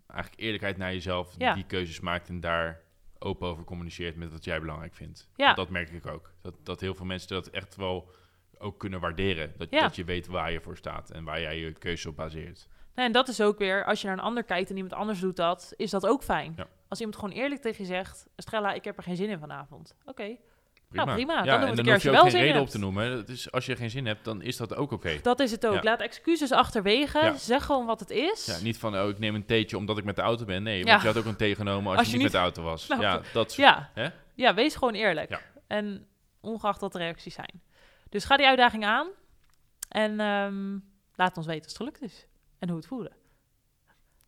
eigenlijk 0.07 0.41
eerlijkheid 0.43 0.77
naar 0.77 0.93
jezelf 0.93 1.35
Ja. 1.39 1.55
die 1.55 1.65
keuzes 1.67 2.01
maakt 2.01 2.29
en 2.29 2.41
daar 2.41 2.81
open 3.19 3.49
over 3.49 3.65
communiceert 3.65 4.17
met 4.17 4.33
wat 4.33 4.45
jij 4.45 4.61
belangrijk 4.61 4.95
vindt. 4.95 5.29
Ja. 5.37 5.45
Want 5.45 5.57
Dat 5.57 5.71
merk 5.71 5.91
ik 5.91 6.07
ook. 6.07 6.33
Dat, 6.43 6.55
dat 6.63 6.81
heel 6.81 6.95
veel 6.95 7.07
mensen 7.07 7.29
dat 7.29 7.47
echt 7.49 7.77
wel 7.77 8.11
ook 8.59 8.79
kunnen 8.79 9.01
waarderen. 9.01 9.55
Dat, 9.57 9.71
Ja. 9.71 9.81
dat 9.81 9.97
je 9.97 10.05
weet 10.05 10.27
waar 10.27 10.53
je 10.53 10.61
voor 10.61 10.77
staat 10.77 11.11
en 11.11 11.25
waar 11.25 11.41
jij 11.41 11.59
je 11.59 11.73
keuzes 11.73 12.07
op 12.07 12.17
baseert. 12.17 12.69
Nou, 12.95 13.07
en 13.09 13.13
dat 13.13 13.29
is 13.29 13.41
ook 13.41 13.59
weer, 13.59 13.85
als 13.85 14.01
je 14.01 14.07
naar 14.07 14.17
een 14.17 14.23
ander 14.23 14.45
kijkt 14.45 14.71
en 14.71 14.77
iemand 14.77 14.95
anders 14.95 15.21
doet 15.21 15.37
dat, 15.37 15.73
is 15.77 15.91
dat 15.91 16.07
ook 16.07 16.23
fijn. 16.23 16.53
Ja. 16.57 16.67
Als 16.89 16.99
iemand 16.99 17.19
gewoon 17.19 17.35
eerlijk 17.35 17.61
tegen 17.61 17.81
je 17.85 17.91
zegt, 17.91 18.27
Estrella, 18.35 18.73
ik 18.73 18.85
heb 18.85 18.97
er 18.97 19.03
geen 19.03 19.17
zin 19.17 19.29
in 19.29 19.39
vanavond. 19.39 19.97
Oké, 20.05 20.37
Prima. 20.89 21.05
Nou, 21.05 21.17
prima. 21.17 21.35
Dan 21.35 21.45
doen 21.45 21.55
we 21.55 21.61
en 21.61 21.67
het 21.67 21.77
dan 21.77 21.79
een 21.79 21.85
keer 21.85 21.93
hoef 21.93 21.95
als 21.95 22.03
je 22.03 22.09
ook 22.09 22.15
wel 22.15 22.23
geen 22.23 22.31
zin 22.31 22.41
reden 22.41 22.61
op 22.61 22.69
te 22.69 22.79
noemen. 22.79 23.11
Dat 23.17 23.29
is, 23.29 23.53
als 23.53 23.67
je 23.67 23.77
geen 23.77 23.91
zin 23.91 24.07
hebt, 24.07 24.25
dan 24.25 24.43
is 24.43 24.57
dat 24.57 24.75
ook 24.75 24.93
oké. 24.93 25.19
dat 25.23 25.41
is 25.41 25.51
het 25.51 25.67
ook. 25.67 25.75
Ja. 25.75 25.83
Laat 25.83 26.01
excuses 26.01 26.53
achterwege. 26.53 27.19
Ja. 27.19 27.35
Zeg 27.37 27.65
gewoon 27.65 27.87
wat 27.87 28.01
het 28.01 28.11
is. 28.11 28.47
Ja, 28.47 28.59
niet 28.63 28.79
van, 28.79 28.97
oh, 28.99 29.09
ik 29.09 29.19
neem 29.19 29.35
een 29.35 29.47
theetje 29.47 29.77
omdat 29.77 29.99
ik 29.99 30.05
met 30.05 30.17
de 30.17 30.23
auto 30.23 30.45
ben. 30.45 30.63
Nee, 30.63 30.77
want 30.85 30.89
Ja. 30.89 31.01
je 31.01 31.07
had 31.15 31.17
ook 31.17 31.31
een 31.31 31.37
thee 31.37 31.55
genomen 31.55 31.89
als, 31.91 31.97
Als 31.99 32.07
je 32.07 32.13
je 32.13 32.17
niet 32.19 32.33
met 32.33 32.33
de 32.35 32.39
auto 32.39 32.63
was. 32.63 32.87
Nou, 32.87 33.01
ja, 33.01 33.21
dat 33.33 33.53
soort- 33.53 33.69
Ja. 33.69 33.91
Hè? 33.95 34.09
ja, 34.35 34.55
wees 34.55 34.75
gewoon 34.75 34.95
eerlijk. 34.95 35.29
Ja. 35.31 35.41
En 35.67 36.07
ongeacht 36.41 36.81
wat 36.81 36.93
de 36.93 36.99
reacties 36.99 37.35
zijn. 37.35 37.63
Dus 38.11 38.25
ga 38.25 38.37
die 38.37 38.47
uitdaging 38.47 38.85
aan. 38.85 39.07
En 39.89 40.21
ehm, 40.21 40.73
laat 41.15 41.37
ons 41.37 41.47
weten 41.47 41.63
als 41.63 41.73
het 41.73 41.77
gelukt 41.77 42.03
is. 42.03 42.27
En 42.59 42.69
hoe 42.69 42.77
het 42.79 42.87
voelde. 42.87 43.13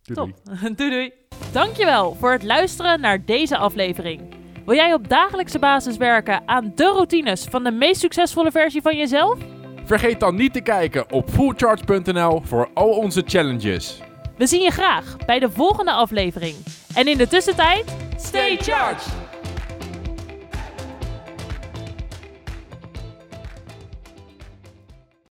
Doei, 0.02 0.32
Top. 0.32 0.44
doei 0.78 0.90
doei. 0.90 1.12
Dankjewel 1.52 2.14
voor 2.14 2.32
het 2.32 2.42
luisteren 2.42 3.00
naar 3.00 3.24
deze 3.24 3.56
aflevering. 3.56 4.37
Wil 4.68 4.76
jij 4.76 4.94
op 4.94 5.08
dagelijkse 5.08 5.58
basis 5.58 5.96
werken 5.96 6.42
aan 6.46 6.72
de 6.74 6.84
routines 6.84 7.44
van 7.50 7.64
de 7.64 7.70
meest 7.70 8.00
succesvolle 8.00 8.50
versie 8.50 8.82
van 8.82 8.96
jezelf? 8.96 9.38
Vergeet 9.84 10.20
dan 10.20 10.34
niet 10.34 10.52
te 10.52 10.60
kijken 10.60 11.12
op 11.12 11.30
fullcharge.nl 11.30 12.42
voor 12.44 12.70
al 12.74 12.88
onze 12.88 13.22
challenges. 13.26 14.00
We 14.36 14.46
zien 14.46 14.62
je 14.62 14.70
graag 14.70 15.16
bij 15.26 15.38
de 15.38 15.50
volgende 15.50 15.92
aflevering. 15.92 16.54
En 16.94 17.06
in 17.06 17.18
de 17.18 17.28
tussentijd, 17.28 17.96
stay 18.16 18.56
charged! 18.56 19.27